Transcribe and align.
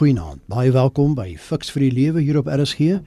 Goeienaand. 0.00 0.40
Baie 0.48 0.70
welkom 0.72 1.10
by 1.12 1.34
Fix 1.36 1.68
vir 1.74 1.82
die 1.84 1.90
Lewe 1.92 2.22
hier 2.24 2.38
op 2.40 2.46
RSG. 2.48 3.02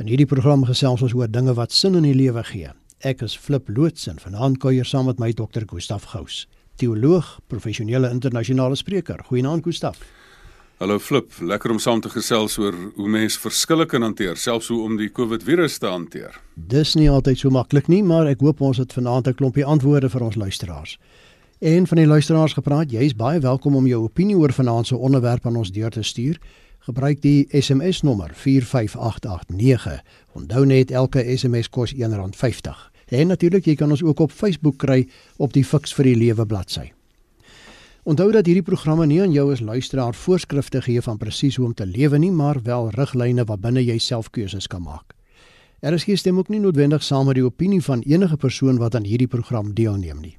In 0.00 0.08
hierdie 0.08 0.24
program 0.24 0.62
gesels 0.64 1.02
ons 1.04 1.12
oor 1.12 1.28
dinge 1.28 1.52
wat 1.58 1.74
sin 1.76 1.98
in 1.98 2.06
die 2.06 2.14
lewe 2.16 2.40
gee. 2.48 2.70
Ek 3.04 3.20
is 3.26 3.34
Flip 3.36 3.68
Loots 3.68 4.08
en 4.08 4.16
vanaand 4.16 4.56
kuier 4.62 4.88
saam 4.88 5.10
met 5.10 5.20
my 5.20 5.28
dokter 5.36 5.66
Gustaf 5.68 6.06
Gous, 6.14 6.46
teoloog, 6.80 7.34
professionele 7.52 8.08
internasionale 8.16 8.80
spreker. 8.80 9.20
Goeienaand 9.28 9.68
Gustaf. 9.68 10.00
Hallo 10.80 10.96
Flip, 11.02 11.28
lekker 11.52 11.74
om 11.74 11.82
saam 11.84 12.00
te 12.00 12.08
gesels 12.08 12.56
oor 12.56 12.72
hoe 12.96 13.12
mens 13.12 13.36
verskille 13.36 13.84
kan 13.84 14.08
hanteer, 14.08 14.40
selfs 14.40 14.72
hoe 14.72 14.80
om 14.88 14.96
die 14.96 15.12
COVID 15.12 15.44
virus 15.44 15.76
te 15.82 15.92
hanteer. 15.92 16.40
Dis 16.54 16.96
nie 16.96 17.10
altyd 17.12 17.44
so 17.44 17.52
maklik 17.52 17.92
nie, 17.92 18.00
maar 18.00 18.30
ek 18.30 18.40
hoop 18.40 18.64
ons 18.64 18.80
het 18.80 18.96
vanaand 18.96 19.28
'n 19.28 19.34
klompie 19.34 19.68
antwoorde 19.68 20.08
vir 20.08 20.24
ons 20.24 20.40
luisteraars. 20.40 20.96
En 21.58 21.86
van 21.86 21.96
die 21.96 22.06
luisteraars 22.06 22.52
gepraat, 22.52 22.92
jy 22.94 23.02
is 23.02 23.16
baie 23.18 23.40
welkom 23.42 23.74
om 23.74 23.86
jou 23.86 24.04
opinie 24.04 24.36
oor 24.38 24.52
vanaand 24.54 24.86
se 24.86 24.96
onderwerp 24.96 25.46
aan 25.46 25.56
ons 25.58 25.72
deur 25.74 25.90
te 25.90 26.04
stuur. 26.06 26.38
Gebruik 26.86 27.18
die 27.22 27.48
SMS 27.50 28.04
nommer 28.06 28.30
45889. 28.34 29.96
Onthou 30.38 30.62
net 30.66 30.94
elke 30.94 31.24
SMS 31.36 31.68
kos 31.68 31.96
R1.50. 31.98 32.78
En 33.10 33.26
natuurlik 33.26 33.66
jy 33.66 33.74
kan 33.74 33.90
ons 33.90 34.06
ook 34.06 34.20
op 34.20 34.30
Facebook 34.30 34.78
kry 34.78 35.08
op 35.36 35.52
die 35.52 35.64
Fix 35.64 35.94
vir 35.98 36.12
die 36.12 36.14
Lewe 36.22 36.46
bladsy. 36.46 36.92
Onthou 38.06 38.30
dat 38.32 38.46
hierdie 38.46 38.62
programme 38.62 39.06
nie 39.06 39.20
aan 39.26 39.34
jou 39.34 39.50
as 39.52 39.60
luisteraar 39.60 40.14
voorskrifte 40.14 40.82
gee 40.86 41.02
van 41.02 41.18
presies 41.18 41.58
hoe 41.58 41.66
om 41.66 41.74
te 41.74 41.86
lewe 41.86 42.18
nie, 42.18 42.30
maar 42.30 42.62
wel 42.62 42.90
riglyne 42.94 43.44
waarbinne 43.44 43.82
jy 43.82 43.98
self 43.98 44.30
keuses 44.30 44.70
kan 44.70 44.86
maak. 44.86 45.16
Er 45.80 45.92
is 45.92 46.06
geen 46.06 46.18
stem 46.18 46.38
ook 46.38 46.54
nie 46.54 46.62
noodwendig 46.62 47.02
saam 47.02 47.26
met 47.26 47.34
die 47.34 47.44
opinie 47.44 47.82
van 47.82 48.06
enige 48.06 48.36
persoon 48.36 48.78
wat 48.78 48.94
aan 48.94 49.10
hierdie 49.10 49.26
program 49.26 49.74
deelneem 49.74 50.20
nie. 50.22 50.38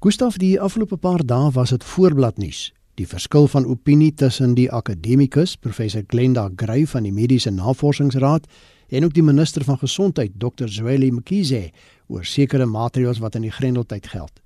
Gustaf, 0.00 0.38
die 0.40 0.54
afgelope 0.56 0.96
paar 0.96 1.20
dae 1.20 1.50
was 1.52 1.74
dit 1.74 1.82
voorbladnuus. 1.84 2.70
Die 2.96 3.04
verskil 3.04 3.44
van 3.52 3.66
opinie 3.68 4.14
tussen 4.16 4.54
die 4.56 4.70
akademikus 4.72 5.58
professor 5.60 6.06
Glenda 6.08 6.46
Gray 6.56 6.86
van 6.88 7.04
die 7.04 7.12
Mediese 7.12 7.50
Navorsingsraad 7.52 8.46
en 8.88 9.04
ook 9.04 9.12
die 9.12 9.26
minister 9.28 9.60
van 9.68 9.76
Gesondheid 9.76 10.38
Dr. 10.40 10.72
Zweli 10.72 11.10
Mkhize 11.12 11.66
oor 12.08 12.24
sekere 12.24 12.64
maatreëls 12.64 13.20
wat 13.20 13.36
in 13.36 13.44
die 13.44 13.52
Grendeltyd 13.52 14.08
geld. 14.08 14.40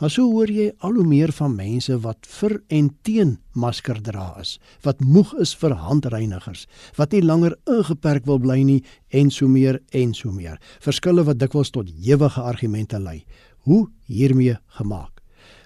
Maar 0.00 0.10
so 0.10 0.26
hoor 0.28 0.50
jy 0.52 0.66
al 0.84 0.98
hoe 0.98 1.06
meer 1.08 1.32
van 1.32 1.54
mense 1.56 1.96
wat 2.04 2.26
vir 2.28 2.58
en 2.68 2.90
teen 3.06 3.38
masker 3.56 4.02
dra 4.04 4.34
is, 4.42 4.58
wat 4.84 5.00
moeg 5.00 5.32
is 5.40 5.54
vir 5.56 5.78
handreinigers, 5.80 6.66
wat 6.98 7.16
nie 7.16 7.22
langer 7.24 7.54
ingeperk 7.70 8.26
wil 8.28 8.42
bly 8.42 8.58
nie 8.68 8.80
en 9.14 9.32
so 9.32 9.48
meer 9.48 9.80
en 9.94 10.12
so 10.12 10.34
meer. 10.34 10.60
Verskille 10.84 11.24
wat 11.24 11.40
dikwels 11.40 11.72
tot 11.72 11.88
ewige 11.88 12.42
argumente 12.42 13.00
lei. 13.00 13.22
Hoe 13.64 13.88
hiermee 14.04 14.58
gemaak? 14.76 15.22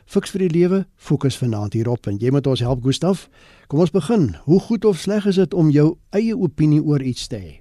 Fiks 0.06 0.30
vir 0.30 0.44
die 0.46 0.52
lewe 0.54 0.84
fokus 0.96 1.36
vanaand 1.36 1.74
hierop 1.74 2.06
en 2.06 2.20
jy 2.22 2.30
moet 2.30 2.46
ons 2.46 2.62
help 2.62 2.84
Gustaf. 2.84 3.24
Kom 3.66 3.82
ons 3.82 3.90
begin. 3.90 4.30
Hoe 4.46 4.60
goed 4.62 4.86
of 4.86 5.00
sleg 5.02 5.26
is 5.26 5.40
dit 5.40 5.54
om 5.54 5.72
jou 5.74 5.96
eie 6.14 6.36
opinie 6.36 6.78
oor 6.78 7.02
iets 7.02 7.26
te 7.26 7.40
hê? 7.42 7.56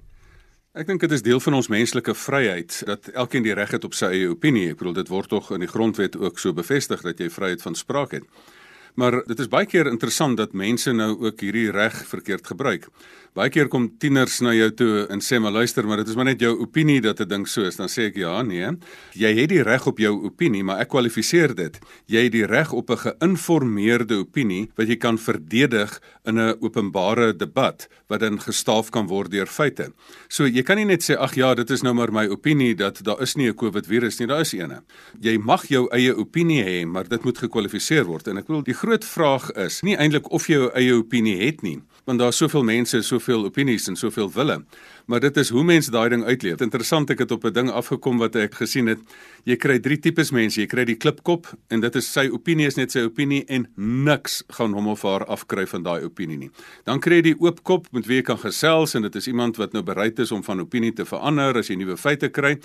Ek 0.78 0.86
dink 0.86 1.02
dit 1.02 1.12
is 1.16 1.24
deel 1.26 1.42
van 1.42 1.58
ons 1.58 1.70
menslike 1.72 2.14
vryheid 2.14 2.76
dat 2.86 3.10
elkeen 3.18 3.42
die 3.42 3.56
reg 3.58 3.74
het 3.74 3.84
op 3.84 3.98
sy 3.98 4.12
eie 4.14 4.30
opinie. 4.30 4.68
Ek 4.70 4.78
bedoel 4.78 5.00
dit 5.00 5.10
word 5.10 5.32
tog 5.34 5.50
in 5.56 5.66
die 5.66 5.70
grondwet 5.70 6.14
ook 6.16 6.38
so 6.38 6.54
bevestig 6.54 7.02
dat 7.02 7.18
jy 7.18 7.26
vryheid 7.34 7.64
van 7.66 7.74
spraak 7.74 8.14
het. 8.14 8.46
Maar 8.94 9.22
dit 9.26 9.38
is 9.38 9.48
baie 9.48 9.66
keer 9.66 9.86
interessant 9.86 10.36
dat 10.36 10.52
mense 10.52 10.92
nou 10.92 11.16
ook 11.26 11.40
hierdie 11.40 11.70
reg 11.70 12.06
verkeerd 12.06 12.46
gebruik. 12.46 12.88
Baie 13.36 13.52
keer 13.54 13.68
kom 13.70 13.84
tieners 14.02 14.40
na 14.42 14.50
jou 14.56 14.66
toe 14.74 15.04
en 15.12 15.20
sê 15.22 15.38
maar 15.38 15.52
luister, 15.52 15.86
maar 15.86 16.00
dit 16.00 16.08
is 16.10 16.16
maar 16.18 16.26
net 16.26 16.40
jou 16.42 16.56
opinie 16.58 17.00
dat 17.00 17.20
'n 17.20 17.28
ding 17.28 17.46
so 17.46 17.62
is. 17.62 17.76
Dan 17.76 17.88
sê 17.88 18.08
ek 18.08 18.16
ja, 18.16 18.42
nee. 18.42 18.66
Jy 19.14 19.34
het 19.40 19.48
die 19.48 19.62
reg 19.62 19.86
op 19.86 19.98
jou 19.98 20.24
opinie, 20.24 20.64
maar 20.64 20.80
ek 20.80 20.88
kwalifiseer 20.88 21.54
dit. 21.54 21.78
Jy 22.06 22.22
het 22.24 22.32
die 22.32 22.46
reg 22.46 22.72
op 22.72 22.90
'n 22.90 22.96
geïnformeerde 22.96 24.18
opinie 24.18 24.70
wat 24.76 24.88
jy 24.88 24.96
kan 24.96 25.18
verdedig 25.18 26.00
in 26.24 26.38
'n 26.38 26.56
openbare 26.60 27.36
debat 27.36 27.88
wat 28.08 28.20
dan 28.20 28.40
gestaaf 28.40 28.90
kan 28.90 29.06
word 29.06 29.30
deur 29.30 29.46
feite. 29.46 29.92
So 30.28 30.46
jy 30.46 30.62
kan 30.62 30.76
nie 30.76 30.84
net 30.84 31.02
sê 31.02 31.16
ag 31.16 31.34
ja, 31.34 31.54
dit 31.54 31.70
is 31.70 31.82
nou 31.82 31.94
maar 31.94 32.12
my 32.12 32.26
opinie 32.26 32.74
dat 32.74 33.02
daar 33.04 33.22
is 33.22 33.36
nie 33.36 33.48
'n 33.48 33.54
COVID 33.54 33.86
virus 33.86 34.18
nie, 34.18 34.26
daar 34.26 34.40
is 34.40 34.52
eene. 34.52 34.82
Jy 35.20 35.38
mag 35.38 35.66
jou 35.68 35.88
eie 35.92 36.16
opinie 36.16 36.64
hê, 36.64 36.86
maar 36.86 37.08
dit 37.08 37.24
moet 37.24 37.38
gekwalifiseer 37.38 38.04
word. 38.04 38.28
En 38.28 38.38
ek 38.38 38.48
wil 38.48 38.62
die 38.62 38.74
groot 38.78 39.04
vraag 39.04 39.50
is 39.58 39.80
nie 39.82 39.96
eintlik 39.98 40.30
of 40.34 40.46
jy 40.46 40.58
jou 40.58 40.68
eie 40.78 40.94
opinie 40.94 41.36
het 41.40 41.64
nie, 41.66 41.78
want 42.06 42.22
daar's 42.22 42.38
soveel 42.40 42.64
mense, 42.66 43.02
soveel 43.02 43.44
opinies 43.48 43.88
en 43.90 43.98
soveel 43.98 44.30
wille. 44.34 44.60
Maar 45.08 45.22
dit 45.24 45.36
is 45.40 45.48
hoe 45.48 45.62
mense 45.64 45.88
daai 45.88 46.10
ding 46.12 46.20
uitleef. 46.24 46.60
Interessant 46.60 47.08
ek 47.08 47.22
het 47.24 47.30
op 47.32 47.44
'n 47.48 47.52
ding 47.52 47.70
afgekom 47.70 48.18
wat 48.18 48.34
ek 48.36 48.54
gesien 48.54 48.86
het. 48.86 48.98
Jy 49.44 49.56
kry 49.56 49.78
drie 49.80 49.98
tipes 49.98 50.30
mense. 50.30 50.60
Jy 50.60 50.66
kry 50.66 50.84
die 50.84 50.96
klipkop 50.96 51.46
en 51.68 51.80
dit 51.80 51.96
is 51.96 52.12
sy 52.12 52.28
opinie 52.28 52.66
is 52.66 52.76
net 52.76 52.92
sy 52.92 53.00
opinie 53.00 53.44
en 53.48 53.66
niks 53.76 54.42
gaan 54.48 54.72
hom 54.72 54.86
of 54.86 55.02
haar 55.02 55.24
afkry 55.24 55.66
van 55.66 55.82
daai 55.82 56.04
opinie 56.04 56.36
nie. 56.36 56.50
Dan 56.84 57.00
kry 57.00 57.14
jy 57.14 57.22
die 57.22 57.40
oopkop 57.40 57.86
met 57.92 58.06
wie 58.06 58.16
jy 58.16 58.22
kan 58.22 58.38
gesels 58.38 58.94
en 58.94 59.02
dit 59.02 59.16
is 59.16 59.26
iemand 59.26 59.56
wat 59.56 59.72
nou 59.72 59.82
bereid 59.82 60.18
is 60.18 60.32
om 60.32 60.42
van 60.42 60.60
opinie 60.60 60.92
te 60.92 61.04
verander 61.04 61.56
as 61.56 61.68
jy 61.68 61.76
nuwe 61.76 61.96
feite 61.96 62.28
kry. 62.28 62.58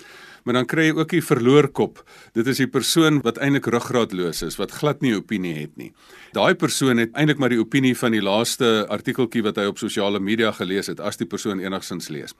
Maar 0.44 0.54
dan 0.54 0.66
kry 0.66 0.84
jy 0.90 0.98
ook 0.98 1.08
die 1.08 1.22
verloorkop. 1.22 2.04
Dit 2.34 2.46
is 2.46 2.56
die 2.56 2.68
persoon 2.68 3.22
wat 3.22 3.38
eintlik 3.38 3.66
ruggraatloos 3.66 4.42
is, 4.42 4.56
wat 4.56 4.70
glad 4.70 5.00
nie 5.00 5.14
opinie 5.16 5.54
het 5.54 5.76
nie. 5.76 5.92
Daai 6.34 6.54
persoon 6.54 6.98
het 6.98 7.14
eintlik 7.14 7.38
maar 7.38 7.48
die 7.48 7.60
opinie 7.60 7.96
van 7.96 8.12
die 8.12 8.20
laaste 8.20 8.86
artikeltjie 8.88 9.42
wat 9.42 9.56
hy 9.56 9.64
op 9.64 9.78
sosiale 9.78 10.20
media 10.20 10.52
gelees 10.52 10.86
het 10.86 11.00
as 11.00 11.16
die 11.16 11.26
persoon 11.26 11.60
enigsins 11.60 12.08
lees. 12.08 12.33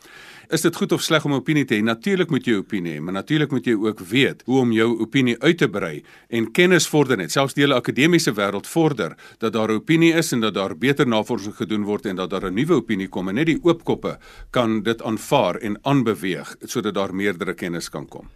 Is 0.52 0.60
dit 0.60 0.76
goed 0.76 0.92
of 0.92 1.02
sleg 1.02 1.24
om 1.24 1.32
'n 1.32 1.40
opinie 1.40 1.64
te 1.64 1.74
hê? 1.74 1.82
Natuurlik 1.82 2.30
moet 2.30 2.44
jy 2.46 2.52
'n 2.52 2.58
opinie 2.58 2.98
hê, 2.98 3.00
maar 3.00 3.12
natuurlik 3.12 3.50
moet 3.50 3.64
jy 3.64 3.74
ook 3.74 4.00
weet 4.00 4.42
hoe 4.44 4.60
om 4.60 4.72
jou 4.72 5.00
opinie 5.00 5.42
uit 5.42 5.58
te 5.58 5.68
brei 5.68 6.04
en 6.28 6.50
kennis 6.52 6.86
vorder 6.86 7.16
net. 7.16 7.32
Selfs 7.32 7.54
die 7.54 7.62
hele 7.62 7.74
akademiese 7.74 8.32
wêreld 8.32 8.66
vorder 8.66 9.16
dat 9.38 9.52
daar 9.52 9.68
'n 9.68 9.76
opinie 9.76 10.12
is 10.12 10.32
en 10.32 10.40
dat 10.40 10.54
daar 10.54 10.76
beter 10.76 11.06
navorsing 11.06 11.54
gedoen 11.54 11.84
word 11.84 12.06
en 12.06 12.16
dat 12.16 12.30
daar 12.30 12.44
'n 12.50 12.54
nuwe 12.54 12.74
opinie 12.74 13.08
kom 13.08 13.28
en 13.28 13.34
net 13.34 13.46
die 13.46 13.60
oopkoppe 13.62 14.18
kan 14.50 14.82
dit 14.82 15.02
aanvaar 15.02 15.56
en 15.56 15.78
aanbeweeg 15.82 16.56
sodat 16.64 16.94
daar 16.94 17.14
meerdere 17.14 17.54
kennis 17.54 17.88
kan 17.88 18.08
kom. 18.08 18.28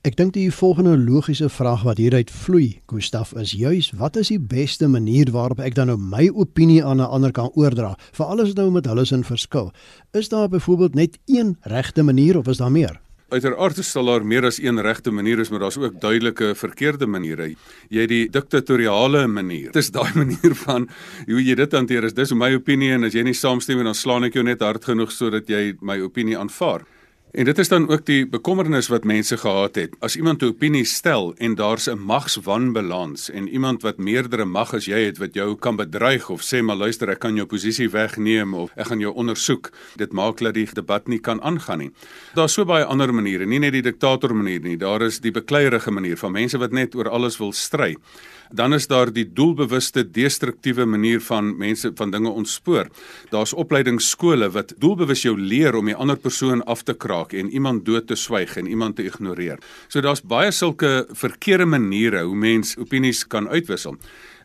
Ek 0.00 0.14
dink 0.16 0.30
die 0.32 0.46
volgende 0.48 0.94
logiese 0.96 1.50
vraag 1.52 1.82
wat 1.84 1.98
hieruit 2.00 2.30
vloei, 2.32 2.78
Gustaf, 2.88 3.34
is 3.36 3.50
juis 3.52 3.90
wat 4.00 4.14
is 4.16 4.30
die 4.32 4.38
beste 4.40 4.86
manier 4.88 5.28
waarop 5.34 5.58
ek 5.60 5.74
dan 5.76 5.90
nou 5.92 5.98
my 6.00 6.30
opinie 6.32 6.80
aan 6.80 7.02
'n 7.04 7.12
ander 7.12 7.32
kan 7.36 7.50
oordra? 7.52 7.98
Veral 8.16 8.40
as 8.40 8.48
dit 8.48 8.56
nou 8.56 8.70
met 8.70 8.86
hulle 8.86 9.04
sin 9.04 9.24
verskil. 9.24 9.70
Is 10.16 10.30
daar 10.30 10.48
byvoorbeeld 10.48 10.94
net 10.94 11.18
een 11.26 11.58
regte 11.68 12.02
manier 12.02 12.38
of 12.38 12.48
is 12.48 12.56
daar 12.56 12.72
meer? 12.72 13.00
Uiteraard 13.28 13.78
is 13.78 13.92
daar 13.92 14.24
meer 14.24 14.44
as 14.44 14.58
een 14.58 14.80
regte 14.80 15.10
manier 15.10 15.38
is, 15.38 15.50
maar 15.50 15.60
daar's 15.60 15.76
ook 15.76 16.00
duidelike 16.00 16.54
verkeerde 16.54 17.06
maniere. 17.06 17.54
Jy 17.88 18.00
het 18.00 18.08
die 18.08 18.30
diktatoriale 18.30 19.26
manier. 19.26 19.70
Dit 19.72 19.82
is 19.82 19.90
daai 19.90 20.14
manier 20.24 20.54
van 20.54 20.88
hoe 21.26 21.44
jy 21.44 21.54
dit 21.54 21.72
hanteer. 21.72 22.14
Dis 22.14 22.32
my 22.32 22.54
opinie 22.54 22.92
en 22.92 23.04
as 23.04 23.12
jy 23.12 23.22
nie 23.22 23.34
saamstem 23.34 23.76
nie, 23.76 23.84
dan 23.84 23.94
slaan 23.94 24.24
ek 24.24 24.34
jou 24.34 24.44
net 24.44 24.60
hard 24.60 24.84
genoeg 24.84 25.12
sodat 25.12 25.46
jy 25.48 25.76
my 25.80 26.00
opinie 26.00 26.38
aanvaar. 26.38 26.86
En 27.30 27.44
dit 27.44 27.58
is 27.58 27.68
dan 27.68 27.88
ook 27.88 28.06
die 28.06 28.24
bekommernis 28.26 28.88
wat 28.90 29.04
mense 29.06 29.36
gehad 29.38 29.74
het. 29.78 29.92
As 29.98 30.16
iemand 30.16 30.42
'n 30.42 30.50
opinie 30.50 30.84
stel 30.84 31.34
en 31.38 31.54
daar's 31.54 31.86
'n 31.86 31.98
magswanbalans 31.98 33.30
en 33.30 33.48
iemand 33.48 33.82
wat 33.82 33.98
meerdere 33.98 34.44
mag 34.44 34.74
as 34.74 34.84
jy 34.84 35.04
het 35.04 35.18
wat 35.18 35.34
jou 35.34 35.56
kan 35.56 35.76
bedreig 35.76 36.30
of 36.30 36.42
sê 36.42 36.62
maar 36.62 36.76
luister 36.76 37.08
ek 37.08 37.18
kan 37.18 37.34
jou 37.34 37.46
posisie 37.46 37.90
wegneem 37.90 38.54
of 38.54 38.70
ek 38.76 38.86
gaan 38.86 39.00
jou 39.00 39.14
ondersoek, 39.14 39.70
dit 39.96 40.12
maak 40.12 40.38
dat 40.38 40.54
die 40.54 40.68
debat 40.72 41.08
nie 41.08 41.20
kan 41.20 41.42
aangaan 41.42 41.78
nie. 41.78 41.90
Daar's 42.34 42.52
so 42.52 42.64
baie 42.64 42.84
ander 42.84 43.14
maniere, 43.14 43.46
nie 43.46 43.58
net 43.58 43.72
die 43.72 43.82
diktator 43.82 44.34
manier 44.34 44.60
nie. 44.60 44.76
Daar 44.76 45.02
is 45.02 45.20
die 45.20 45.30
bekleierige 45.32 45.90
manier 45.90 46.16
van 46.16 46.32
mense 46.32 46.58
wat 46.58 46.72
net 46.72 46.94
oor 46.94 47.08
alles 47.08 47.38
wil 47.38 47.52
stry 47.52 47.96
dan 48.52 48.74
is 48.74 48.86
daar 48.86 49.12
die 49.12 49.26
doelbewuste 49.32 50.04
destruktiewe 50.10 50.84
manier 50.84 51.20
van 51.20 51.56
mense 51.56 51.92
van 51.94 52.10
dinge 52.10 52.30
ontspoor. 52.30 52.88
Daar's 53.30 53.54
opleidingsskole 53.54 54.50
wat 54.50 54.74
doelbewus 54.78 55.22
jou 55.22 55.36
leer 55.38 55.74
om 55.74 55.88
'n 55.88 55.94
ander 55.94 56.16
persoon 56.16 56.62
af 56.64 56.82
te 56.82 56.94
kraak 56.94 57.32
en 57.32 57.50
iemand 57.50 57.84
dood 57.84 58.06
te 58.06 58.14
swyg 58.14 58.56
en 58.56 58.66
iemand 58.66 58.96
te 58.96 59.04
ignoreer. 59.04 59.58
So 59.88 60.00
daar's 60.00 60.22
baie 60.22 60.50
sulke 60.50 61.06
verkeerde 61.12 61.64
maniere 61.66 62.22
hoe 62.22 62.36
mens 62.36 62.76
opinies 62.76 63.26
kan 63.26 63.48
uitwissel. 63.48 63.96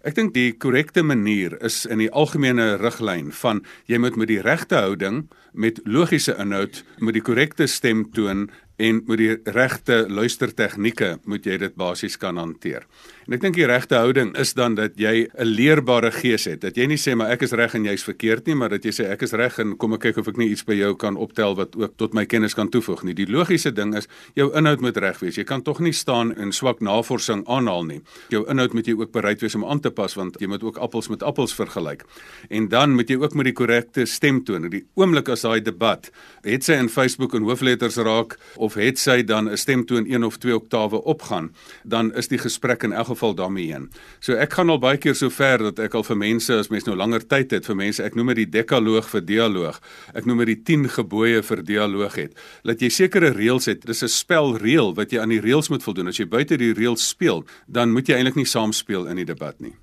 Ek 0.06 0.14
dink 0.14 0.34
die 0.34 0.54
korrekte 0.54 1.02
manier 1.02 1.56
is 1.66 1.86
in 1.86 1.98
die 1.98 2.12
algemene 2.12 2.76
riglyn 2.78 3.32
van 3.32 3.64
jy 3.90 3.98
moet 3.98 4.16
met 4.16 4.28
die 4.28 4.42
regte 4.42 4.76
houding 4.76 5.24
met 5.54 5.80
logiese 5.84 6.36
inhoud 6.38 6.84
met 7.00 7.14
die 7.14 7.24
korrekte 7.26 7.66
stemtoon 7.66 8.50
en 8.78 9.02
met 9.08 9.18
die 9.18 9.38
regte 9.56 10.06
luistertegnieke 10.12 11.16
moet 11.26 11.46
jy 11.48 11.58
dit 11.58 11.76
basies 11.80 12.20
kan 12.22 12.38
hanteer. 12.38 12.86
En 13.26 13.34
ek 13.34 13.42
dink 13.42 13.56
die 13.58 13.66
regte 13.66 13.98
houding 13.98 14.36
is 14.38 14.52
dan 14.54 14.76
dat 14.78 15.00
jy 15.02 15.26
'n 15.26 15.48
leerbare 15.50 16.12
gees 16.12 16.46
het. 16.46 16.62
Dat 16.62 16.76
jy 16.78 16.86
nie 16.86 16.98
sê 16.98 17.16
maar 17.16 17.32
ek 17.32 17.42
is 17.42 17.54
reg 17.54 17.74
en 17.74 17.84
jy's 17.84 18.04
verkeerd 18.04 18.46
nie, 18.46 18.54
maar 18.54 18.70
dat 18.70 18.84
jy 18.86 18.92
sê 18.92 19.10
ek 19.10 19.24
is 19.24 19.34
reg 19.34 19.58
en 19.60 19.78
kom 19.78 19.94
ek 19.94 20.00
kyk 20.00 20.18
of 20.18 20.28
ek 20.28 20.38
nie 20.38 20.50
iets 20.50 20.64
by 20.64 20.74
jou 20.74 20.96
kan 20.96 21.18
optel 21.18 21.56
wat 21.56 21.76
ook 21.76 21.98
tot 21.98 22.14
my 22.14 22.26
kennis 22.26 22.54
kan 22.54 22.70
toevoeg 22.70 23.04
nie. 23.04 23.14
Die 23.14 23.26
logiese 23.26 23.74
ding 23.74 23.96
is 23.96 24.08
jou 24.36 24.54
inhoud 24.54 24.82
moet 24.82 24.98
reg 24.98 25.20
wees. 25.20 25.38
Jy 25.38 25.44
kan 25.44 25.64
tog 25.64 25.80
nie 25.80 25.92
staan 25.92 26.36
en 26.38 26.52
swak 26.52 26.82
navorsing 26.82 27.48
aanhaal 27.48 27.84
nie. 27.84 28.02
Jou 28.30 28.46
inhoud 28.48 28.74
moet 28.74 28.86
jy 28.86 28.94
ook 28.94 29.12
bereid 29.12 29.42
wees 29.42 29.56
om 29.56 29.66
aan 29.66 29.80
te 29.80 29.90
pas 29.90 30.14
want 30.14 30.38
jy 30.40 30.48
moet 30.48 30.64
ook 30.64 30.78
appels 30.78 31.10
met 31.10 31.24
appels 31.24 31.54
vergelyk. 31.54 32.06
En 32.50 32.68
dan 32.68 32.94
moet 32.94 33.10
jy 33.10 33.16
ook 33.16 33.34
met 33.34 33.46
die 33.46 33.54
korrekte 33.54 34.06
stemtoon. 34.06 34.70
Die 34.70 34.86
oomblik 34.94 35.30
as 35.30 35.42
daai 35.42 35.62
debat 35.62 36.12
het 36.44 36.64
sy 36.64 36.74
in 36.74 36.90
Facebook 36.90 37.34
en 37.34 37.42
hoofletters 37.42 37.98
raak 37.98 38.38
of 38.56 38.76
het 38.76 39.00
sy 39.00 39.24
dan 39.24 39.50
'n 39.50 39.58
stemtoon 39.58 40.06
1 40.06 40.24
of 40.24 40.38
2 40.38 40.56
oktawe 40.56 41.04
opgaan, 41.04 41.56
dan 41.84 42.14
is 42.14 42.28
die 42.28 42.38
gesprek 42.38 42.84
in 42.84 42.94
elk 42.94 43.15
geval 43.16 43.36
daarmee 43.36 43.72
heen. 43.72 43.90
So 44.20 44.38
ek 44.38 44.54
gaan 44.58 44.70
al 44.70 44.80
baie 44.80 45.00
keer 45.02 45.16
so 45.16 45.32
ver 45.34 45.64
dat 45.72 45.80
ek 45.80 45.96
al 45.98 46.04
vir 46.04 46.20
mense 46.22 46.54
as 46.54 46.70
mens 46.70 46.86
nou 46.86 46.96
langer 46.96 47.26
tyd 47.26 47.56
het 47.56 47.66
vir 47.66 47.80
mense 47.80 48.04
ek 48.04 48.16
noem 48.16 48.34
dit 48.34 48.44
die 48.44 48.52
dekaloog 48.60 49.10
vir 49.10 49.26
dialoog. 49.26 49.80
Ek 50.14 50.28
noem 50.30 50.44
dit 50.46 50.54
die 50.54 50.62
10 50.76 50.90
gebooie 50.98 51.42
vir 51.44 51.64
dialoog 51.66 52.20
het. 52.20 52.36
Dat 52.64 52.84
jy 52.84 52.90
sekere 52.90 53.34
reëls 53.36 53.66
het. 53.72 53.86
Dis 53.86 54.04
'n 54.04 54.12
spelreël 54.12 54.94
wat 54.96 55.12
jy 55.12 55.20
aan 55.20 55.34
die 55.34 55.42
reëls 55.42 55.70
moet 55.70 55.84
voldoen. 55.84 56.08
As 56.08 56.18
jy 56.18 56.28
buite 56.28 56.58
die 56.58 56.74
reëls 56.74 57.08
speel, 57.08 57.46
dan 57.68 57.92
moet 57.92 58.08
jy 58.08 58.16
eintlik 58.16 58.36
nie 58.36 58.46
saam 58.46 58.74
speel 58.74 59.08
in 59.08 59.16
die 59.16 59.26
debat 59.26 59.60
nie. 59.60 59.74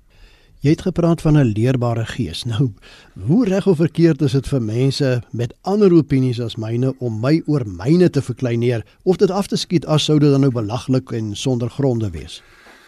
Jy 0.63 0.69
het 0.77 0.81
gepraat 0.81 1.21
van 1.21 1.37
'n 1.37 1.51
leerbare 1.51 2.05
gees. 2.05 2.43
Nou, 2.43 2.71
hoe 3.27 3.45
reg 3.45 3.67
of 3.67 3.77
verkeerd 3.77 4.21
is 4.21 4.31
dit 4.31 4.47
vir 4.47 4.61
mense 4.61 5.23
met 5.31 5.53
ander 5.61 5.93
opinies 5.93 6.39
as 6.39 6.55
myne 6.55 6.93
om 6.99 7.19
my 7.19 7.41
oor 7.45 7.67
myne 7.67 8.09
te 8.09 8.21
verkleineer 8.21 8.85
of 9.03 9.17
dit 9.17 9.31
af 9.31 9.47
te 9.47 9.55
skiet 9.55 9.85
as 9.85 10.03
sou 10.03 10.19
dit 10.19 10.29
dan 10.29 10.39
nou 10.39 10.51
belaglik 10.51 11.11
en 11.11 11.35
sonder 11.35 11.69
gronde 11.69 12.09
wees? 12.09 12.41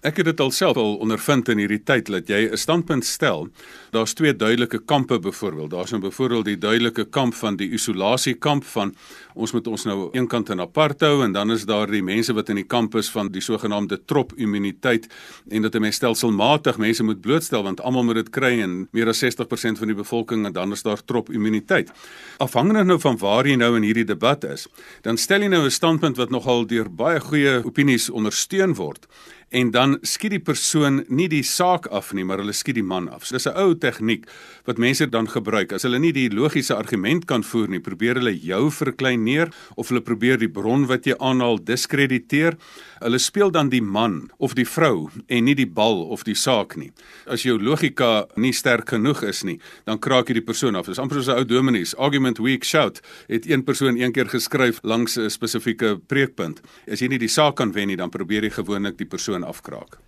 Ek 0.06 0.20
het 0.20 0.28
dit 0.28 0.40
alself 0.40 0.76
al 0.78 1.00
ondervind 1.02 1.48
in 1.50 1.58
hierdie 1.58 1.80
tyd 1.82 2.06
dat 2.06 2.28
jy 2.30 2.46
'n 2.46 2.56
standpunt 2.56 3.04
stel. 3.04 3.48
Daar's 3.90 4.14
twee 4.14 4.36
duidelike 4.36 4.78
kampe 4.78 5.18
byvoorbeeld. 5.18 5.70
Daar's 5.70 5.90
nou 5.90 6.00
byvoorbeeld 6.00 6.44
die 6.44 6.58
duidelike 6.58 7.04
kamp 7.04 7.34
van 7.34 7.56
die 7.56 7.70
isolasiekamp 7.70 8.64
van 8.64 8.94
ons 9.34 9.52
moet 9.52 9.66
ons 9.66 9.84
nou 9.84 10.08
eenkant 10.12 10.50
en 10.50 10.60
apart 10.60 11.00
hou 11.00 11.24
en 11.24 11.32
dan 11.32 11.50
is 11.50 11.64
daar 11.64 11.90
die 11.90 12.02
mense 12.02 12.32
wat 12.32 12.48
in 12.48 12.54
die 12.54 12.64
kamp 12.64 12.94
is 12.94 13.10
van 13.10 13.28
die 13.32 13.40
sogenaamde 13.40 14.04
trop 14.04 14.32
immuniteit 14.36 15.08
en 15.50 15.62
dat 15.62 15.74
'n 15.74 15.80
mens 15.80 15.96
stelselmatig 15.96 16.78
mense 16.78 17.02
moet 17.02 17.20
blootstel 17.20 17.62
want 17.62 17.80
almal 17.80 18.04
moet 18.04 18.14
dit 18.14 18.30
kry 18.30 18.60
en 18.60 18.88
meer 18.92 19.08
as 19.08 19.18
60% 19.18 19.78
van 19.78 19.86
die 19.86 19.96
bevolking 19.96 20.46
en 20.46 20.52
dan 20.52 20.72
is 20.72 20.82
daar 20.82 21.04
trop 21.04 21.30
immuniteit. 21.30 21.90
Afhangende 22.38 22.84
nou 22.84 23.00
van 23.00 23.18
waar 23.18 23.46
jy 23.46 23.56
nou 23.56 23.76
in 23.76 23.82
hierdie 23.82 24.04
debat 24.04 24.44
is, 24.44 24.68
dan 25.02 25.16
stel 25.16 25.40
jy 25.40 25.48
nou 25.48 25.64
'n 25.64 25.70
standpunt 25.70 26.16
wat 26.16 26.30
nogal 26.30 26.66
deur 26.66 26.90
baie 26.90 27.20
goeie 27.20 27.64
opinies 27.64 28.10
ondersteun 28.10 28.74
word 28.74 29.06
en 29.48 29.70
dan 29.70 29.98
skiet 30.02 30.32
die 30.34 30.42
persoon 30.42 31.04
nie 31.08 31.28
die 31.30 31.44
saak 31.46 31.86
af 31.94 32.10
nie, 32.16 32.24
maar 32.26 32.40
hulle 32.42 32.54
skiet 32.56 32.74
die 32.80 32.86
man 32.86 33.06
af. 33.08 33.26
So 33.26 33.36
dis 33.36 33.46
'n 33.46 33.56
ou 33.56 33.74
tegniek 33.74 34.26
wat 34.64 34.78
mense 34.78 35.06
dan 35.06 35.28
gebruik. 35.28 35.72
As 35.72 35.82
hulle 35.82 35.98
nie 35.98 36.12
die 36.12 36.30
logiese 36.30 36.74
argument 36.74 37.26
kan 37.26 37.42
voer 37.42 37.68
nie, 37.68 37.80
probeer 37.80 38.14
hulle 38.14 38.34
jou 38.34 38.70
verkleineer 38.70 39.52
of 39.76 39.88
hulle 39.88 40.00
probeer 40.00 40.38
die 40.38 40.48
bron 40.48 40.86
wat 40.86 41.04
jy 41.06 41.14
aanhaal 41.18 41.58
diskrediteer. 41.64 42.56
Hulle 43.00 43.18
speel 43.18 43.50
dan 43.50 43.68
die 43.68 43.82
man 43.82 44.30
of 44.38 44.54
die 44.54 44.64
vrou 44.64 45.10
en 45.28 45.44
nie 45.44 45.54
die 45.54 45.66
bal 45.66 46.02
of 46.10 46.24
die 46.24 46.34
saak 46.34 46.76
nie. 46.76 46.92
As 47.26 47.42
jou 47.42 47.58
logika 47.58 48.26
nie 48.36 48.52
sterk 48.52 48.88
genoeg 48.88 49.22
is 49.22 49.44
nie, 49.44 49.60
dan 49.84 49.98
kraak 49.98 50.28
jy 50.28 50.34
die 50.34 50.44
persoon 50.44 50.76
af. 50.76 50.86
Dis 50.86 50.98
amper 50.98 51.16
soos 51.16 51.28
'n 51.28 51.38
ou 51.38 51.44
dominees, 51.44 51.94
argument 51.96 52.38
weak 52.38 52.64
shout. 52.64 53.00
Het 53.28 53.46
een 53.46 53.64
persoon 53.64 53.96
een 53.96 54.12
keer 54.12 54.28
geskryf 54.28 54.80
langs 54.82 55.16
'n 55.16 55.30
spesifieke 55.30 56.00
preekpunt. 56.06 56.60
As 56.90 57.00
jy 57.00 57.08
nie 57.08 57.18
die 57.18 57.28
saak 57.28 57.56
kan 57.56 57.72
wen 57.72 57.88
nie, 57.88 57.96
dan 57.96 58.10
probeer 58.10 58.42
jy 58.42 58.50
gewoonlik 58.50 58.96
die 58.98 59.06
persoon 59.06 59.35
afkraak. 59.44 59.98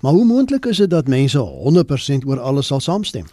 Maar 0.00 0.12
hoe 0.12 0.24
moontlik 0.24 0.64
is 0.64 0.76
dit 0.76 0.90
dat 0.90 1.06
mense 1.06 1.38
100% 2.22 2.26
oor 2.26 2.40
alles 2.40 2.66
sal 2.66 2.80
saamstem? 2.80 3.24